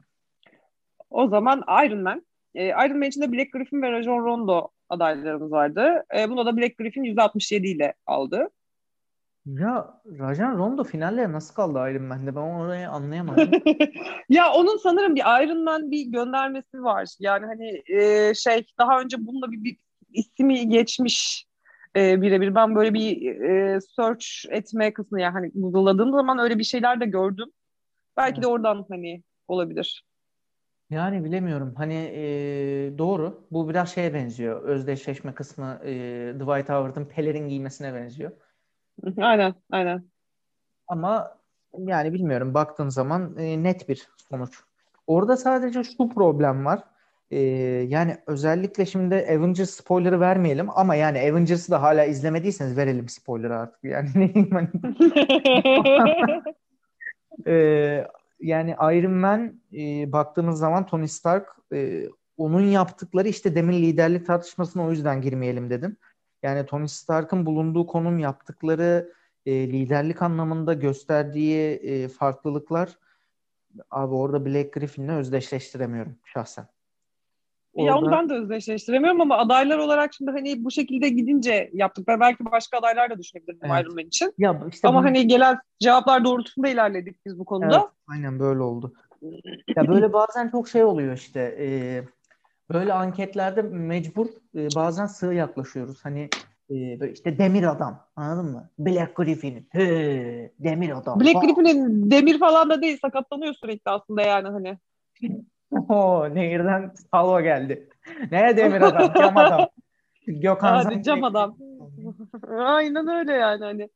O 1.11 1.29
zaman 1.29 1.65
Iron 1.87 2.03
Man. 2.03 2.23
E, 2.55 2.67
Iron 2.67 2.99
Man 2.99 3.09
içinde 3.09 3.33
Black 3.33 3.53
Griffin 3.53 3.83
ve 3.83 3.93
Rajon 3.93 4.25
Rondo 4.25 4.69
adaylarımız 4.88 5.53
vardı. 5.53 6.05
E, 6.19 6.31
bunda 6.31 6.47
da 6.47 6.57
Black 6.57 6.79
Griffin 6.79 7.05
%67 7.05 7.67
ile 7.67 7.95
aldı. 8.07 8.49
Ya 9.47 10.01
Rajan 10.19 10.59
Rondo 10.59 10.85
finallere 10.85 11.33
nasıl 11.33 11.55
kaldı 11.55 11.79
Iron 11.91 12.03
Man'de? 12.03 12.37
Ben 12.37 12.41
orayı 12.41 12.91
anlayamadım. 12.91 13.51
ya 14.29 14.53
onun 14.53 14.77
sanırım 14.77 15.15
bir 15.15 15.21
Iron 15.21 15.65
Man 15.65 15.91
bir 15.91 16.07
göndermesi 16.07 16.83
var. 16.83 17.09
Yani 17.21 17.47
hani 17.47 17.83
e, 17.87 18.35
şey 18.35 18.67
daha 18.79 19.01
önce 19.01 19.17
bununla 19.27 19.53
bir, 19.53 19.65
bir 19.65 19.77
ismi 20.12 20.69
geçmiş 20.69 21.47
e, 21.97 22.23
birebir. 22.23 22.55
Ben 22.55 22.75
böyle 22.75 22.95
bir 22.95 23.27
e, 23.41 23.81
search 23.81 24.27
etme 24.49 24.93
kısmı 24.93 25.21
yani 25.21 25.33
hani 25.33 25.51
Google'ladığım 25.55 26.12
zaman 26.12 26.38
öyle 26.38 26.59
bir 26.59 26.65
şeyler 26.65 27.01
de 27.01 27.07
gördüm. 27.07 27.49
Belki 28.17 28.35
evet. 28.35 28.43
de 28.43 28.47
oradan 28.47 28.87
hani 28.88 29.23
olabilir. 29.49 30.05
Yani 30.93 31.25
bilemiyorum. 31.25 31.75
Hani 31.77 31.95
e, 31.95 32.23
doğru. 32.99 33.47
Bu 33.51 33.69
biraz 33.69 33.95
şeye 33.95 34.15
benziyor. 34.15 34.63
Özdeşleşme 34.63 35.35
kısmı 35.35 35.81
e, 35.85 35.91
Dwight 36.35 36.69
Howard'ın 36.69 37.05
pelerin 37.05 37.49
giymesine 37.49 37.95
benziyor. 37.95 38.31
Aynen, 39.19 39.55
aynen. 39.71 40.05
Ama 40.89 41.39
yani 41.79 42.13
bilmiyorum. 42.13 42.55
Baktığın 42.55 42.89
zaman 42.89 43.37
e, 43.39 43.63
net 43.63 43.89
bir 43.89 44.09
sonuç. 44.31 44.61
Orada 45.07 45.37
sadece 45.37 45.85
şu 45.85 46.09
problem 46.09 46.65
var. 46.65 46.85
E, 47.31 47.41
yani 47.89 48.17
özellikle 48.27 48.87
şimdi 48.87 49.15
Avengers 49.15 49.71
spoiler'ı 49.71 50.21
vermeyelim 50.21 50.69
ama 50.71 50.95
yani 50.95 51.19
Avengers'ı 51.19 51.73
da 51.73 51.83
hala 51.83 52.05
izlemediyseniz 52.05 52.77
verelim 52.77 53.09
spoiler'ı 53.09 53.57
artık. 53.59 53.85
Yani 53.85 54.09
ne 54.15 54.35
diyeyim 54.35 54.55
hani. 54.55 54.69
e, 57.47 58.07
yani 58.43 58.71
Iron 58.71 59.13
Man 59.13 59.61
e, 59.73 60.13
baktığımız 60.13 60.59
zaman 60.59 60.87
Tony 60.87 61.09
Stark 61.09 61.49
e, 61.73 62.09
onun 62.37 62.61
yaptıkları 62.61 63.29
işte 63.29 63.55
demin 63.55 63.83
liderlik 63.83 64.27
tartışmasına 64.27 64.85
o 64.87 64.91
yüzden 64.91 65.21
girmeyelim 65.21 65.71
dedim. 65.71 65.97
Yani 66.43 66.67
Tony 66.67 66.89
Stark'ın 66.89 67.47
bulunduğu 67.47 67.87
konum 67.87 68.19
yaptıkları 68.19 69.13
e, 69.47 69.53
liderlik 69.53 70.23
anlamında 70.23 70.75
gösterdiği 70.75 71.75
e, 71.75 72.09
farklılıklar 72.09 72.99
abi 73.91 74.15
orada 74.15 74.47
Black 74.47 74.73
Griffin'le 74.73 75.09
özdeşleştiremiyorum 75.09 76.19
şahsen. 76.25 76.69
Orada... 77.75 77.91
Ya 77.91 77.99
onu 77.99 78.11
ben 78.11 78.29
de 78.29 78.35
özdeşleştiremiyorum 78.35 79.21
ama 79.21 79.39
adaylar 79.39 79.79
olarak 79.79 80.15
şimdi 80.15 80.31
hani 80.31 80.65
bu 80.65 80.71
şekilde 80.71 81.09
gidince 81.09 81.71
yaptık. 81.73 82.09
Ben 82.09 82.21
belki 82.21 82.45
başka 82.45 82.79
adaylar 82.79 83.11
da 83.11 83.19
düşünebilirim 83.19 83.59
evet. 83.63 83.85
Iron 83.85 83.95
Man 83.95 84.07
için. 84.07 84.35
Ya 84.39 84.61
işte 84.73 84.89
ama 84.89 84.99
bunu... 84.99 85.07
hani 85.07 85.27
gelen 85.27 85.59
cevaplar 85.81 86.25
doğrultusunda 86.25 86.69
ilerledik 86.69 87.27
biz 87.27 87.39
bu 87.39 87.45
konuda. 87.45 87.77
Evet, 87.77 87.89
aynen 88.09 88.39
böyle 88.39 88.61
oldu. 88.61 88.93
Ya 89.77 89.89
böyle 89.89 90.13
bazen 90.13 90.49
çok 90.49 90.69
şey 90.69 90.85
oluyor 90.85 91.15
işte. 91.15 91.57
E, 91.61 91.67
böyle 92.73 92.93
anketlerde 92.93 93.63
mecbur 93.63 94.27
e, 94.55 94.69
bazen 94.77 95.07
sığ 95.07 95.33
yaklaşıyoruz. 95.35 96.05
Hani 96.05 96.29
e, 96.71 97.01
böyle 97.01 97.13
işte 97.13 97.39
demir 97.39 97.71
adam 97.71 98.07
anladın 98.17 98.51
mı? 98.51 98.71
Black 98.79 99.17
Griffin. 99.17 99.69
He, 99.71 100.53
demir 100.59 100.99
adam. 100.99 101.21
Black 101.21 101.43
Griffin'in 101.43 102.11
demir 102.11 102.39
falan 102.39 102.71
da 102.71 102.83
değil 102.83 102.99
sakatlanıyor 103.03 103.55
sürekli 103.55 103.91
aslında 103.91 104.23
yani 104.23 104.49
hani. 104.49 104.79
Oo, 105.73 106.35
nehirden 106.35 106.93
salva 107.11 107.41
geldi. 107.41 107.89
Ne 108.31 108.57
demir 108.57 108.81
adam, 108.81 109.13
cam 109.19 109.37
adam. 109.37 109.69
Gökhan 110.27 110.85
Hadi 110.85 111.03
cam 111.03 111.25
adam. 111.25 111.57
Aynen 112.59 113.09
öyle 113.09 113.33
yani 113.33 113.65
hani. 113.65 113.89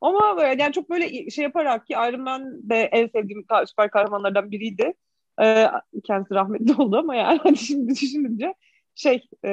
Ama 0.00 0.42
yani 0.42 0.72
çok 0.72 0.90
böyle 0.90 1.30
şey 1.30 1.42
yaparak 1.44 1.86
ki 1.86 1.92
Iron 1.92 2.20
Man 2.20 2.68
de 2.70 2.76
en 2.76 3.06
sevdiğim 3.06 3.44
süper 3.66 3.90
kahramanlardan 3.90 4.50
biriydi. 4.50 4.94
Ee, 5.42 5.70
kendisi 6.04 6.34
rahmetli 6.34 6.74
oldu 6.82 6.96
ama 6.96 7.14
yani 7.14 7.38
hani 7.42 7.56
şimdi 7.56 7.92
düşününce 7.92 8.54
şey 8.94 9.28
e, 9.44 9.48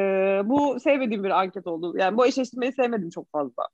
bu 0.46 0.80
sevmediğim 0.80 1.24
bir 1.24 1.30
anket 1.30 1.68
oldu. 1.68 1.98
Yani 1.98 2.18
bu 2.18 2.26
eşleştirmeyi 2.26 2.72
sevmedim 2.72 3.10
çok 3.10 3.32
fazla. 3.32 3.68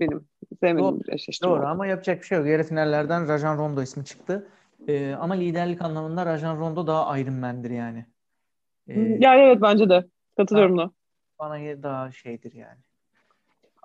Benim 0.00 0.28
sevmediğim 0.60 0.94
doğru, 0.94 1.00
bir 1.00 1.12
eşleştirme. 1.12 1.50
Doğru 1.50 1.60
oldu. 1.60 1.68
ama 1.68 1.86
yapacak 1.86 2.20
bir 2.20 2.26
şey 2.26 2.38
yok. 2.38 2.46
Yarı 2.46 2.62
finallerden 2.62 3.28
Rajan 3.28 3.58
Rondo 3.58 3.82
ismi 3.82 4.04
çıktı. 4.04 4.48
Ee, 4.88 5.12
ama 5.12 5.34
liderlik 5.34 5.82
anlamında 5.82 6.26
Rajan 6.26 6.60
Rondo 6.60 6.86
daha 6.86 7.18
Iron 7.18 7.34
Man'dir 7.34 7.70
yani. 7.70 8.06
Ee, 8.88 9.00
yani 9.00 9.40
evet 9.40 9.58
bence 9.62 9.88
de. 9.88 10.04
Katılıyorum 10.36 10.78
da. 10.78 10.90
Bana 11.38 11.82
daha 11.82 12.12
şeydir 12.12 12.52
yani. 12.52 12.78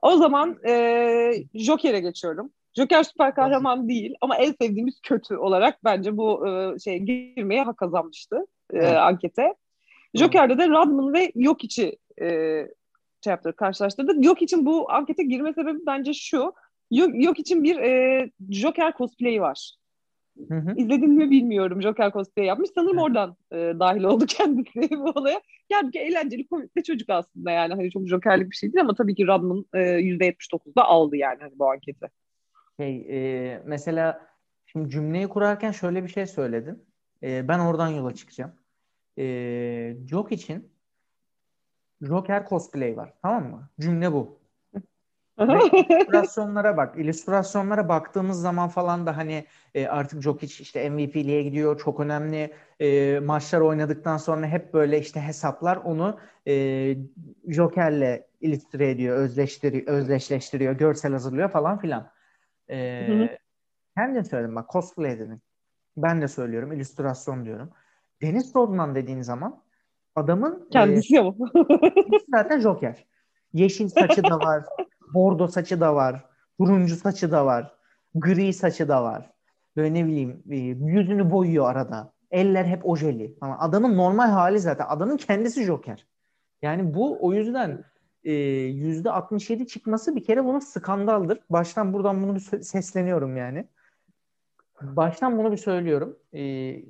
O 0.01 0.17
zaman 0.17 0.57
e, 0.67 1.33
Joker'e 1.53 1.99
geçiyorum. 1.99 2.51
Joker 2.77 3.03
süper 3.03 3.35
kahraman 3.35 3.89
değil 3.89 4.15
ama 4.21 4.35
en 4.35 4.51
sevdiğimiz 4.51 5.01
kötü 5.01 5.37
olarak 5.37 5.83
bence 5.83 6.17
bu 6.17 6.47
e, 6.47 6.79
şey 6.79 6.99
girmeye 6.99 7.63
hak 7.63 7.77
kazanmıştı 7.77 8.35
e, 8.73 8.77
evet. 8.77 8.97
ankete. 8.97 9.55
Joker'de 10.13 10.57
de 10.57 10.69
Rodman 10.69 11.13
ve 11.13 11.31
Jokic'i 11.35 11.97
e, 12.21 12.27
şey 13.23 13.31
yaptı, 13.31 13.53
karşılaştırdık. 13.55 14.25
Yok 14.25 14.41
için 14.41 14.65
bu 14.65 14.91
ankete 14.91 15.23
girme 15.23 15.53
sebebi 15.53 15.79
bence 15.87 16.13
şu. 16.13 16.53
Yok, 16.91 17.09
yok 17.13 17.39
için 17.39 17.63
bir 17.63 17.77
e, 17.77 18.29
Joker 18.49 18.93
cosplay'i 18.97 19.41
var. 19.41 19.71
Hı 20.47 20.55
hı. 20.55 20.73
İzledin 20.77 21.11
mi 21.13 21.31
bilmiyorum. 21.31 21.81
Joker 21.81 22.11
cosplay 22.11 22.45
yapmış. 22.45 22.69
Sanırım 22.75 22.99
evet. 22.99 23.05
oradan 23.05 23.37
e, 23.51 23.57
dahil 23.79 24.03
oldu 24.03 24.25
kendisi 24.27 24.89
bu 24.91 25.09
olaya. 25.09 25.41
Yani 25.69 25.97
eğlenceli, 25.97 26.47
komik 26.47 26.75
bir 26.75 26.83
çocuk 26.83 27.09
aslında 27.09 27.51
yani. 27.51 27.73
Hani 27.73 27.91
çok 27.91 28.07
Joker'lik 28.07 28.51
bir 28.51 28.55
şey 28.55 28.73
değil 28.73 28.81
ama 28.81 28.95
tabii 28.95 29.15
ki 29.15 29.27
Rodman 29.27 29.65
e, 29.73 29.79
%79'da 29.79 30.83
aldı 30.83 31.15
yani 31.15 31.37
hani 31.39 31.59
bu 31.59 31.71
anketi. 31.71 32.07
Şey, 32.79 33.05
e, 33.09 33.61
mesela 33.65 34.27
şimdi 34.65 34.89
cümleyi 34.89 35.27
kurarken 35.27 35.71
şöyle 35.71 36.03
bir 36.03 36.09
şey 36.09 36.25
söyledin. 36.25 36.85
E, 37.23 37.47
ben 37.47 37.59
oradan 37.59 37.87
yola 37.87 38.13
çıkacağım. 38.13 38.51
E, 39.17 39.97
Joke 40.09 40.35
için 40.35 40.71
Joker 42.01 42.45
cosplay 42.49 42.97
var. 42.97 43.13
Tamam 43.21 43.49
mı? 43.49 43.69
Cümle 43.79 44.11
bu. 44.13 44.42
İllüstrasyonlara 45.73 46.77
bak. 46.77 46.97
İllüstrasyonlara 46.97 47.89
baktığımız 47.89 48.41
zaman 48.41 48.69
falan 48.69 49.05
da 49.05 49.17
hani 49.17 49.45
e, 49.75 49.87
artık 49.87 50.21
Jokic 50.21 50.63
işte 50.63 50.89
MVP'liğe 50.89 51.43
gidiyor. 51.43 51.79
Çok 51.79 51.99
önemli 51.99 52.53
e, 52.79 53.19
maçlar 53.19 53.61
oynadıktan 53.61 54.17
sonra 54.17 54.47
hep 54.47 54.73
böyle 54.73 54.99
işte 54.99 55.21
hesaplar 55.21 55.77
onu 55.77 56.19
e, 56.47 56.95
Joker'le 57.47 58.23
illüstre 58.41 58.89
ediyor, 58.89 59.17
özleştiriyor, 59.17 59.87
özdeşleştiriyor, 59.87 60.73
görsel 60.73 61.11
hazırlıyor 61.11 61.49
falan 61.49 61.79
filan. 61.79 62.11
E, 62.69 63.07
Kendin 63.97 64.21
söyledim 64.21 64.55
bak 64.55 64.69
cosplay 64.69 65.19
dedim. 65.19 65.41
Ben 65.97 66.21
de 66.21 66.27
söylüyorum 66.27 66.71
illüstrasyon 66.71 67.45
diyorum. 67.45 67.69
Dennis 68.21 68.55
Rodman 68.55 68.95
dediğin 68.95 69.21
zaman 69.21 69.63
adamın 70.15 70.69
kendisi 70.71 71.17
e, 71.17 71.33
zaten 72.31 72.59
Joker. 72.59 73.05
Yeşil 73.53 73.87
saçı 73.87 74.23
da 74.23 74.39
var, 74.39 74.63
bordo 75.13 75.47
saçı 75.47 75.81
da 75.81 75.95
var, 75.95 76.25
turuncu 76.57 76.95
saçı 76.95 77.31
da 77.31 77.45
var, 77.45 77.75
gri 78.15 78.53
saçı 78.53 78.87
da 78.87 79.03
var. 79.03 79.29
Böyle 79.75 79.93
ne 79.93 80.05
bileyim 80.05 80.43
e, 80.49 80.55
yüzünü 80.57 81.31
boyuyor 81.31 81.71
arada. 81.71 82.13
Eller 82.31 82.65
hep 82.65 82.85
ojeli. 82.85 83.37
Ama 83.41 83.59
adamın 83.59 83.97
normal 83.97 84.29
hali 84.29 84.59
zaten. 84.59 84.85
Adamın 84.89 85.17
kendisi 85.17 85.63
Joker. 85.63 86.07
Yani 86.61 86.93
bu 86.93 87.17
o 87.21 87.33
yüzden 87.33 87.83
e, 88.23 88.33
yüzde 88.33 89.11
67 89.11 89.67
çıkması 89.67 90.15
bir 90.15 90.23
kere 90.23 90.45
bunun 90.45 90.59
skandaldır. 90.59 91.39
Baştan 91.49 91.93
buradan 91.93 92.23
bunu 92.23 92.35
bir 92.35 92.39
sesleniyorum 92.63 93.37
yani. 93.37 93.67
Baştan 94.81 95.37
bunu 95.37 95.51
bir 95.51 95.57
söylüyorum. 95.57 96.19
Ee, 96.33 96.41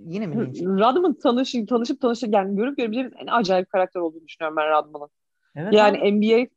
yine 0.05 0.27
mi? 0.27 0.35
Radman 0.79 1.13
tanış, 1.13 1.55
tanışıp 1.69 2.01
tanışıp 2.01 2.33
yani 2.33 2.55
görüp 2.55 2.77
görebileceğimiz 2.77 3.13
en 3.19 3.27
acayip 3.27 3.69
karakter 3.69 3.99
olduğunu 3.99 4.27
düşünüyorum 4.27 4.57
ben 4.57 4.69
Radman'ın. 4.69 5.09
Evet, 5.55 5.73
yani 5.73 5.97
abi. 5.97 6.11
NBA 6.11 6.47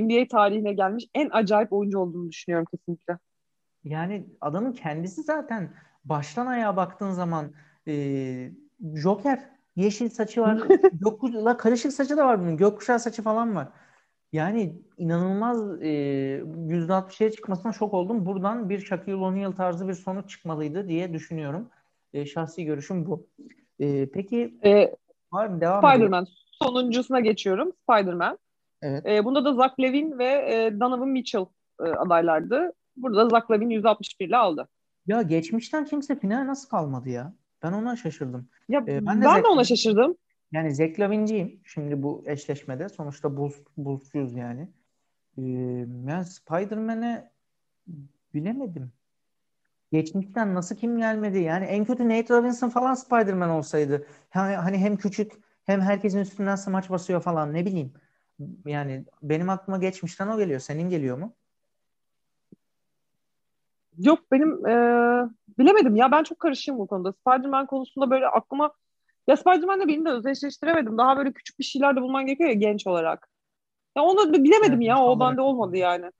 NBA 0.00 0.28
tarihine 0.28 0.72
gelmiş 0.72 1.04
en 1.14 1.30
acayip 1.32 1.72
oyuncu 1.72 1.98
olduğunu 1.98 2.28
düşünüyorum 2.28 2.66
kesinlikle. 2.70 3.18
Yani 3.84 4.26
adamın 4.40 4.72
kendisi 4.72 5.22
zaten 5.22 5.70
baştan 6.04 6.46
ayağa 6.46 6.76
baktığın 6.76 7.10
zaman 7.10 7.52
e, 7.88 7.94
Joker 8.94 9.50
yeşil 9.76 10.08
saçı 10.08 10.40
var. 10.40 10.58
Gökkuşağı 10.92 11.58
karışık 11.58 11.92
saçı 11.92 12.16
da 12.16 12.26
var 12.26 12.40
bunun. 12.40 12.56
Gökkuşağı 12.56 13.00
saçı 13.00 13.22
falan 13.22 13.54
var. 13.54 13.68
Yani 14.32 14.82
inanılmaz 14.98 15.82
e, 15.82 15.88
%60'ya 16.68 17.30
çıkmasına 17.30 17.72
şok 17.72 17.94
oldum. 17.94 18.26
Buradan 18.26 18.68
bir 18.70 18.78
Shaquille 18.78 19.16
O'Neal 19.16 19.52
tarzı 19.52 19.88
bir 19.88 19.94
sonuç 19.94 20.30
çıkmalıydı 20.30 20.88
diye 20.88 21.12
düşünüyorum. 21.12 21.68
E, 22.12 22.26
şahsi 22.26 22.64
görüşüm 22.64 23.06
bu. 23.06 23.26
E, 23.80 24.10
peki 24.10 24.58
e, 24.64 24.94
var 25.32 25.46
mı? 25.46 25.60
Devam 25.60 25.78
Spider-Man. 25.78 26.22
Edelim. 26.22 26.47
Sonuncusuna 26.62 27.20
geçiyorum. 27.20 27.72
Spider-Man. 27.82 28.38
Evet. 28.82 29.06
E, 29.06 29.24
bunda 29.24 29.44
da 29.44 29.54
Zach 29.54 29.80
Levine 29.80 30.18
ve 30.18 30.24
e, 30.24 30.80
Donovan 30.80 31.08
Mitchell 31.08 31.46
e, 31.80 31.82
adaylardı. 31.82 32.72
Burada 32.96 33.24
da 33.24 33.28
Zach 33.28 33.50
Levine 33.50 33.74
161 33.74 34.28
ile 34.28 34.36
aldı. 34.36 34.68
Ya 35.06 35.22
geçmişten 35.22 35.84
kimse 35.84 36.18
final 36.18 36.46
nasıl 36.46 36.68
kalmadı 36.68 37.08
ya? 37.08 37.34
Ben 37.62 37.72
ona 37.72 37.96
şaşırdım. 37.96 38.48
Ya 38.68 38.84
ee, 38.88 39.06
ben 39.06 39.20
de, 39.20 39.24
ben 39.24 39.42
de 39.42 39.48
ona 39.48 39.64
şaşırdım. 39.64 40.16
Yani 40.52 40.74
Zach 40.74 41.00
Lavine'ciyim 41.00 41.60
şimdi 41.64 42.02
bu 42.02 42.22
eşleşmede. 42.26 42.88
Sonuçta 42.88 43.36
Bulls, 43.36 43.54
Bulls'cuyuz 43.76 44.34
yani. 44.34 44.68
Ee, 45.38 45.42
yani 46.06 46.24
Spider-Man'e 46.24 47.30
bilemedim. 48.34 48.92
Geçmişten 49.92 50.54
nasıl 50.54 50.76
kim 50.76 50.98
gelmedi? 50.98 51.38
Yani 51.38 51.64
en 51.64 51.84
kötü 51.84 52.08
Nate 52.08 52.34
Robinson 52.34 52.68
falan 52.68 52.94
Spider-Man 52.94 53.50
olsaydı. 53.50 54.06
Yani 54.34 54.54
hani 54.56 54.78
hem 54.78 54.96
küçük 54.96 55.32
hem 55.68 55.80
herkesin 55.80 56.18
üstünden 56.18 56.56
smaç 56.56 56.90
basıyor 56.90 57.20
falan 57.20 57.54
ne 57.54 57.66
bileyim. 57.66 57.92
Yani 58.66 59.04
benim 59.22 59.50
aklıma 59.50 59.78
geçmişten 59.78 60.28
o 60.28 60.38
geliyor. 60.38 60.60
Senin 60.60 60.90
geliyor 60.90 61.18
mu? 61.18 61.34
Yok 63.98 64.18
benim 64.32 64.66
e, 64.66 64.74
bilemedim 65.58 65.96
ya 65.96 66.12
ben 66.12 66.22
çok 66.22 66.40
karışığım 66.40 66.78
bu 66.78 66.86
konuda. 66.86 67.12
Spider-Man 67.12 67.66
konusunda 67.66 68.10
böyle 68.10 68.26
aklıma 68.26 68.72
ya 69.26 69.36
Spider-Man'le 69.36 69.88
beni 69.88 70.04
de 70.04 70.10
özdeşleştiremedim. 70.10 70.98
Daha 70.98 71.16
böyle 71.16 71.32
küçük 71.32 71.58
bir 71.58 71.64
şeyler 71.64 71.96
de 71.96 72.00
bulman 72.02 72.26
gerekiyor 72.26 72.50
ya 72.50 72.54
genç 72.54 72.86
olarak. 72.86 73.28
Ya 73.96 74.02
onu 74.02 74.34
da 74.34 74.44
bilemedim 74.44 74.74
evet, 74.74 74.88
ya. 74.88 75.04
O 75.04 75.20
bende 75.20 75.40
olmadı 75.40 75.76
yani. 75.76 76.12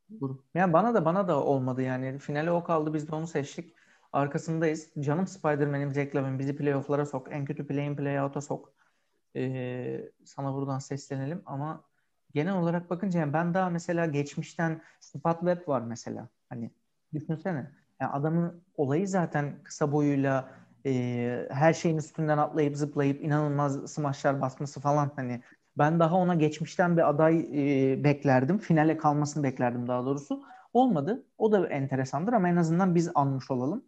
Yani 0.54 0.72
bana 0.72 0.94
da 0.94 1.04
bana 1.04 1.28
da 1.28 1.44
olmadı 1.44 1.82
yani. 1.82 2.18
Finale 2.18 2.50
o 2.50 2.64
kaldı. 2.64 2.94
Biz 2.94 3.11
de 3.11 3.14
onu 3.14 3.26
seçtik. 3.26 3.74
Arkasındayız. 4.12 4.90
Canım 5.00 5.26
Spider-Man'im 5.26 5.94
Jack 5.94 6.16
Lavin. 6.16 6.38
Bizi 6.38 6.56
playoff'lara 6.56 7.06
sok. 7.06 7.28
En 7.30 7.44
kötü 7.44 7.66
play-in 7.66 7.96
play-out'a 7.96 8.40
sok. 8.40 8.72
Ee, 9.36 10.10
sana 10.24 10.54
buradan 10.54 10.78
seslenelim 10.78 11.42
ama 11.46 11.84
genel 12.34 12.56
olarak 12.56 12.90
bakınca 12.90 13.20
yani 13.20 13.32
ben 13.32 13.54
daha 13.54 13.70
mesela 13.70 14.06
geçmişten 14.06 14.82
Spot 15.00 15.38
Web 15.38 15.68
var 15.68 15.80
mesela. 15.82 16.28
Hani 16.48 16.70
düşünsene. 17.14 17.70
Yani 18.00 18.12
adamın 18.12 18.62
olayı 18.76 19.08
zaten 19.08 19.62
kısa 19.64 19.92
boyuyla 19.92 20.48
e, 20.86 21.46
her 21.50 21.72
şeyin 21.72 21.96
üstünden 21.98 22.38
atlayıp 22.38 22.76
zıplayıp 22.76 23.22
inanılmaz 23.24 23.90
smaçlar 23.92 24.40
basması 24.40 24.80
falan 24.80 25.10
hani 25.16 25.42
ben 25.78 26.00
daha 26.00 26.16
ona 26.16 26.34
geçmişten 26.34 26.96
bir 26.96 27.08
aday 27.08 27.40
e, 27.92 28.04
beklerdim. 28.04 28.58
Finale 28.58 28.96
kalmasını 28.96 29.42
beklerdim 29.42 29.88
daha 29.88 30.04
doğrusu. 30.04 30.42
Olmadı. 30.72 31.26
O 31.38 31.52
da 31.52 31.66
enteresandır 31.68 32.32
ama 32.32 32.48
en 32.48 32.56
azından 32.56 32.94
biz 32.94 33.10
almış 33.14 33.50
olalım. 33.50 33.84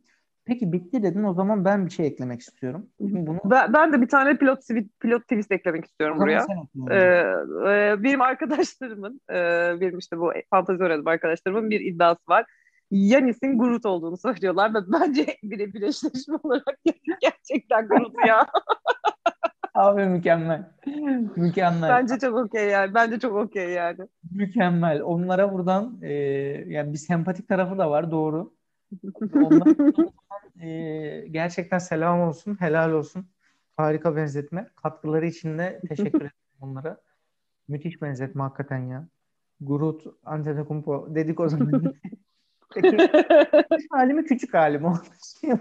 Peki 0.50 0.72
bitti 0.72 1.02
dedin. 1.02 1.24
O 1.24 1.34
zaman 1.34 1.64
ben 1.64 1.86
bir 1.86 1.90
şey 1.90 2.06
eklemek 2.06 2.40
istiyorum. 2.40 2.86
Şimdi 2.98 3.26
bunu... 3.26 3.40
ben, 3.44 3.72
ben 3.72 3.92
de 3.92 4.00
bir 4.02 4.08
tane 4.08 4.36
pilot 4.36 4.58
pilot 5.00 5.22
twist 5.22 5.52
eklemek 5.52 5.84
istiyorum 5.84 6.18
buraya. 6.18 6.46
Ee, 6.90 6.96
e, 7.66 8.02
benim 8.02 8.20
arkadaşlarımın, 8.20 9.20
e, 9.30 9.34
benim 9.80 9.98
işte 9.98 10.18
bu 10.18 10.32
fantezi 10.50 10.82
öğrendim 10.82 11.08
arkadaşlarımın 11.08 11.70
bir 11.70 11.80
iddiası 11.80 12.20
var. 12.28 12.46
Yanis'in 12.90 13.58
Groot 13.58 13.86
olduğunu 13.86 14.16
söylüyorlar 14.16 14.74
ve 14.74 14.78
bence 14.92 15.26
birebir 15.42 15.82
eşleşme 15.82 16.36
olarak 16.42 16.78
gerçekten 17.20 17.88
Groot 17.88 18.14
ya. 18.26 18.46
Abi 19.74 20.06
mükemmel. 20.06 20.70
Mükemmel. 21.36 21.90
Bence 21.90 22.18
çok 22.18 22.36
okey 22.36 22.68
yani. 22.68 22.94
Bence 22.94 23.18
çok 23.18 23.36
okey 23.36 23.68
yani. 23.70 23.98
Mükemmel. 24.32 25.02
Onlara 25.02 25.52
buradan 25.52 25.98
e, 26.02 26.12
yani 26.66 26.92
bir 26.92 26.98
sempatik 26.98 27.48
tarafı 27.48 27.78
da 27.78 27.90
var 27.90 28.10
doğru. 28.10 28.52
Onlara 29.34 29.64
e, 30.62 31.28
gerçekten 31.30 31.78
selam 31.78 32.20
olsun, 32.20 32.60
helal 32.60 32.92
olsun. 32.92 33.26
Harika 33.76 34.16
benzetme. 34.16 34.70
Katkıları 34.76 35.26
için 35.26 35.58
de 35.58 35.80
teşekkür 35.88 36.18
ederim 36.20 36.32
onlara. 36.60 37.00
Müthiş 37.68 38.02
benzetme 38.02 38.42
hakikaten 38.42 38.78
ya. 38.78 39.08
Groot, 39.60 40.02
Antetokounmpo 40.24 41.14
dedik 41.14 41.40
o 41.40 41.48
zaman. 41.48 41.82
Peki 42.74 42.96
küçük 43.70 43.92
halimi 43.92 44.24
küçük 44.24 44.54
halim 44.54 44.84
oldu. 44.84 44.98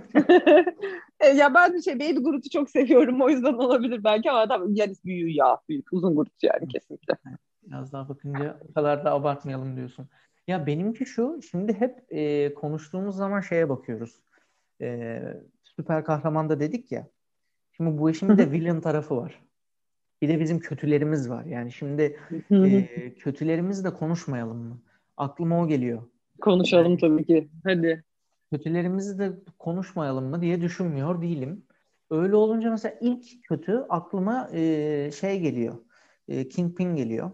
E, 1.19 1.27
ya 1.27 1.53
ben 1.53 1.73
bir 1.73 1.81
şey 1.81 1.95
Baby 1.95 2.19
Groot'u 2.19 2.49
çok 2.49 2.69
seviyorum 2.69 3.21
o 3.21 3.29
yüzden 3.29 3.53
olabilir 3.53 4.03
belki 4.03 4.31
ama 4.31 4.39
adam 4.39 4.75
yani 4.75 4.93
büyüğü 5.05 5.29
ya 5.29 5.59
büyük 5.69 5.93
uzun 5.93 6.15
Groot 6.15 6.43
yani 6.43 6.67
kesinlikle. 6.67 7.13
Biraz 7.63 7.93
daha 7.93 8.09
bakınca 8.09 8.59
o 8.69 8.73
kadar 8.73 9.05
da 9.05 9.11
abartmayalım 9.11 9.75
diyorsun. 9.75 10.09
Ya 10.47 10.65
benimki 10.67 11.05
şu 11.05 11.39
şimdi 11.51 11.73
hep 11.73 12.05
e, 12.09 12.53
konuştuğumuz 12.53 13.15
zaman 13.15 13.41
şeye 13.41 13.69
bakıyoruz. 13.69 14.21
E, 14.81 15.21
süper 15.63 16.03
kahraman 16.03 16.49
da 16.49 16.59
dedik 16.59 16.91
ya. 16.91 17.07
Şimdi 17.71 17.97
bu 17.97 18.09
işin 18.09 18.29
bir 18.29 18.37
de 18.37 18.51
villain 18.51 18.81
tarafı 18.81 19.17
var. 19.17 19.41
Bir 20.21 20.27
de 20.27 20.39
bizim 20.39 20.59
kötülerimiz 20.59 21.29
var. 21.29 21.45
Yani 21.45 21.71
şimdi 21.71 22.19
e, 22.51 23.13
kötülerimizi 23.13 23.83
de 23.83 23.93
konuşmayalım 23.93 24.57
mı? 24.57 24.81
Aklıma 25.17 25.61
o 25.61 25.67
geliyor. 25.67 26.03
Konuşalım 26.41 26.97
tabii 26.97 27.25
ki. 27.25 27.49
Hadi. 27.63 28.03
Kötülerimizi 28.51 29.19
de 29.19 29.31
konuşmayalım 29.59 30.25
mı 30.25 30.41
diye 30.41 30.61
düşünmüyor 30.61 31.21
değilim. 31.21 31.65
Öyle 32.09 32.35
olunca 32.35 32.71
mesela 32.71 32.95
ilk 33.01 33.43
kötü 33.43 33.85
aklıma 33.89 34.49
e, 34.53 35.11
şey 35.11 35.39
geliyor. 35.39 35.75
E, 36.27 36.49
Kingpin 36.49 36.95
geliyor. 36.95 37.31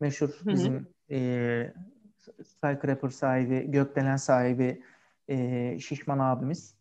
Meşhur 0.00 0.30
bizim 0.44 0.86
e, 1.10 1.72
Skycrapper 2.44 3.08
sahibi, 3.08 3.70
Gökdelen 3.70 4.16
sahibi 4.16 4.82
e, 5.30 5.78
Şişman 5.78 6.18
abimiz. 6.18 6.74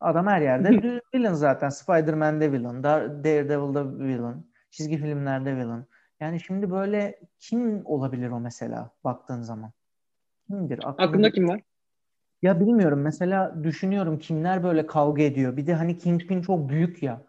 Adam 0.00 0.26
her 0.26 0.40
yerde 0.40 1.00
villain 1.14 1.32
zaten. 1.32 1.68
Spider-Man'de 1.68 2.52
villain, 2.52 2.82
Daredevil'da 2.82 3.98
villain, 3.98 4.52
çizgi 4.70 4.96
filmlerde 4.96 5.56
villain. 5.56 5.84
Yani 6.20 6.40
şimdi 6.40 6.70
böyle 6.70 7.20
kim 7.38 7.86
olabilir 7.86 8.30
o 8.30 8.40
mesela 8.40 8.90
baktığın 9.04 9.42
zaman? 9.42 9.72
Kimdir? 10.46 10.78
Aklında, 10.78 11.08
Aklında 11.08 11.30
kim 11.30 11.48
var? 11.48 11.60
Ya 12.42 12.60
bilmiyorum. 12.60 13.00
Mesela 13.00 13.64
düşünüyorum 13.64 14.18
kimler 14.18 14.62
böyle 14.62 14.86
kavga 14.86 15.22
ediyor. 15.22 15.56
Bir 15.56 15.66
de 15.66 15.74
hani 15.74 15.98
Kingpin 15.98 16.42
çok 16.42 16.68
büyük 16.68 17.02
ya. 17.02 17.22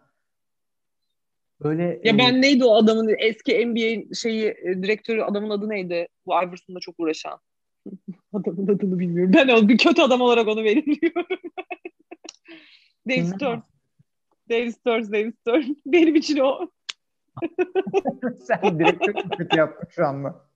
Böyle 1.62 2.00
Ya 2.04 2.18
ben 2.18 2.34
e, 2.34 2.40
neydi 2.40 2.64
o 2.64 2.74
adamın 2.74 3.14
eski 3.18 3.66
NBA 3.66 4.14
şeyi 4.14 4.44
e, 4.48 4.82
direktörü 4.82 5.22
adamın 5.22 5.50
adı 5.50 5.68
neydi? 5.68 6.08
Bu 6.26 6.32
Iverson'da 6.32 6.80
çok 6.80 6.94
uğraşan. 6.98 7.40
adamın 8.32 8.68
adını 8.68 8.98
bilmiyorum. 8.98 9.32
Ben 9.36 9.48
o 9.48 9.68
bir 9.68 9.78
kötü 9.78 10.02
adam 10.02 10.20
olarak 10.20 10.48
onu 10.48 10.64
belirliyorum. 10.64 11.26
Dave 13.08 13.24
Stern. 13.24 13.58
Dave 14.50 14.72
Stern, 14.72 15.12
Dave 15.12 15.32
Stern. 15.32 15.62
Benim 15.86 16.16
için 16.16 16.38
o. 16.38 16.70
Sen 18.44 18.78
direktör 18.78 19.14
kötü 19.38 19.56
yaptın 19.56 19.88
şu 19.90 20.06
anda. 20.06 20.46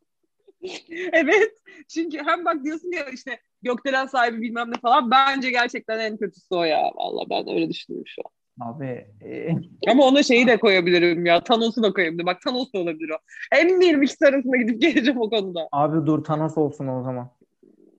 evet. 1.13 1.53
Çünkü 1.89 2.19
hem 2.19 2.45
bak 2.45 2.65
diyorsun 2.65 2.93
ya 2.93 3.05
işte 3.09 3.41
gökdelen 3.63 4.07
sahibi 4.07 4.43
bilmem 4.43 4.71
ne 4.71 4.81
falan. 4.83 5.11
Bence 5.11 5.51
gerçekten 5.51 5.99
en 5.99 6.17
kötüsü 6.17 6.55
o 6.55 6.63
ya. 6.65 6.91
Valla 6.95 7.31
ben 7.31 7.55
öyle 7.55 7.69
düşünüyorum 7.69 8.07
şu 8.07 8.23
an. 8.25 8.31
Abi. 8.61 9.07
E... 9.25 9.57
Ama 9.91 10.05
ona 10.05 10.23
şeyi 10.23 10.47
de 10.47 10.57
koyabilirim 10.57 11.27
ya. 11.27 11.45
Thanos'u 11.45 11.83
da 11.83 11.93
koyabilirim. 11.93 12.27
Bak 12.27 12.43
Thanos 12.43 12.73
da 12.73 12.79
olabilir 12.79 13.11
o. 13.11 13.17
Emin 13.53 13.81
değilim 13.81 14.03
ikisi 14.03 14.27
arasında 14.27 14.57
gidip 14.57 14.81
geleceğim 14.83 15.21
o 15.21 15.31
konuda. 15.31 15.69
Abi 15.73 16.07
dur 16.07 16.25
Thanos 16.25 16.59
olsun 16.59 16.87
o 16.87 17.03
zaman. 17.03 17.31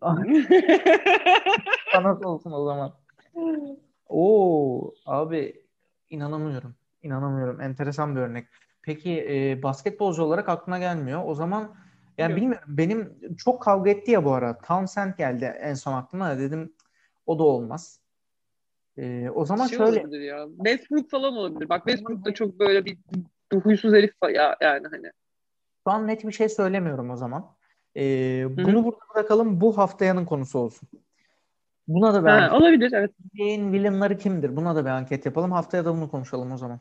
Thanos 1.92 2.26
olsun 2.26 2.52
o 2.52 2.66
zaman. 2.66 2.94
Oo 4.10 4.94
abi 5.06 5.62
inanamıyorum. 6.10 6.76
İnanamıyorum. 7.04 7.62
Enteresan 7.62 8.16
bir 8.16 8.22
örnek. 8.22 8.48
Peki 8.82 9.28
e, 9.30 9.64
basketbolcu 9.64 10.24
olarak 10.24 10.50
aklına 10.50 10.80
gelmiyor. 10.80 11.22
O 11.26 11.36
zaman 11.36 11.76
yani 12.18 12.32
Yok. 12.32 12.42
bilmiyorum. 12.42 12.68
Benim 12.68 13.14
çok 13.38 13.62
kavga 13.62 13.90
etti 13.90 14.12
ya 14.12 14.26
bu 14.26 14.34
ara. 14.34 14.58
Townsend 14.58 15.14
geldi 15.18 15.46
en 15.62 15.74
son 15.74 15.94
aklıma. 15.94 16.40
Dedim 16.40 16.74
o 17.26 17.40
da 17.40 17.44
olmaz. 17.44 18.00
E, 18.98 19.30
o 19.30 19.46
zaman 19.46 19.68
şey 19.68 19.78
şöyle. 19.78 20.18
ya. 20.26 20.48
Westbrook 20.58 21.10
falan 21.10 21.38
olabilir. 21.38 21.70
Bak 21.70 21.84
Westbrook 21.86 22.26
da 22.26 22.34
çok 22.34 22.60
böyle 22.60 22.86
bir 22.86 22.98
huysuz 23.64 23.94
herif 23.94 24.14
ya 24.34 24.58
yani 24.62 24.88
hani. 24.88 25.12
Şu 25.88 25.92
an 25.92 26.08
net 26.08 26.28
bir 26.28 26.32
şey 26.32 26.50
söylemiyorum 26.50 27.10
o 27.10 27.16
zaman. 27.16 27.56
E, 27.96 28.02
bunu 28.58 28.86
burada 28.86 29.00
bırakalım. 29.16 29.62
Bu 29.62 29.78
haftayanın 29.78 30.26
konusu 30.26 30.60
olsun. 30.60 30.90
Buna 31.88 32.14
da 32.14 32.24
bir 32.24 32.30
ha, 32.30 32.36
anket. 32.36 32.54
olabilir 32.54 32.92
evet. 32.94 33.12
NBA'in 33.34 33.74
villainları 33.74 34.18
kimdir? 34.18 34.56
Buna 34.56 34.76
da 34.76 34.86
bir 34.86 34.90
anket 34.90 35.26
yapalım. 35.26 35.52
Haftaya 35.52 35.86
da 35.86 35.96
bunu 35.96 36.12
konuşalım 36.12 36.52
o 36.52 36.58
zaman. 36.58 36.80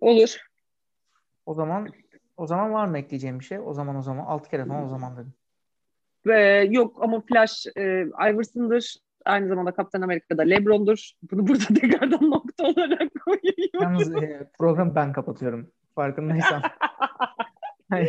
Olur. 0.00 0.36
O 1.46 1.54
zaman 1.54 1.88
o 2.36 2.46
zaman 2.46 2.72
var 2.72 2.86
mı 2.86 2.98
ekleyeceğim 2.98 3.40
bir 3.40 3.44
şey? 3.44 3.58
O 3.64 3.72
zaman 3.72 3.96
o 3.96 4.02
zaman 4.02 4.24
altı 4.24 4.50
kere 4.50 4.64
falan 4.64 4.84
o 4.84 4.88
zaman 4.88 5.16
dedim. 5.16 5.34
Ve 6.26 6.68
yok 6.70 6.98
ama 7.02 7.20
Flash 7.20 7.66
e, 7.76 7.82
Iverson'dır. 8.30 8.96
Aynı 9.24 9.48
zamanda 9.48 9.72
Kaptan 9.72 10.02
Amerika'da 10.02 10.42
LeBron'dur. 10.42 11.10
Bunu 11.30 11.46
burada 11.46 11.64
tekrardan 11.80 12.30
nokta 12.30 12.66
olarak 12.66 13.10
koyuyorum. 13.24 13.82
Yalnız 13.82 14.14
e, 14.14 14.50
program 14.58 14.94
ben 14.94 15.12
kapatıyorum. 15.12 15.70
Farkındaysan. 15.94 16.62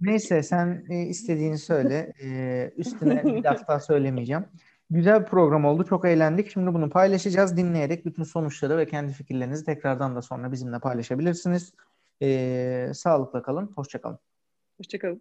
Neyse 0.00 0.42
sen 0.42 0.84
e, 0.90 1.02
istediğini 1.02 1.58
söyle. 1.58 2.12
E, 2.22 2.70
üstüne 2.76 3.24
bir 3.24 3.44
laf 3.44 3.68
daha 3.68 3.80
söylemeyeceğim. 3.80 4.44
Güzel 4.90 5.20
bir 5.20 5.26
program 5.26 5.64
oldu. 5.64 5.84
Çok 5.84 6.04
eğlendik. 6.04 6.50
Şimdi 6.50 6.74
bunu 6.74 6.90
paylaşacağız. 6.90 7.56
Dinleyerek 7.56 8.06
bütün 8.06 8.22
sonuçları 8.22 8.76
ve 8.78 8.86
kendi 8.86 9.12
fikirlerinizi 9.12 9.64
tekrardan 9.64 10.16
da 10.16 10.22
sonra 10.22 10.52
bizimle 10.52 10.78
paylaşabilirsiniz. 10.78 11.72
E, 12.22 12.90
sağlıkla 12.94 13.42
kalın. 13.42 13.72
Hoşçakalın. 13.76 14.18
Hoşçakalın. 14.78 15.20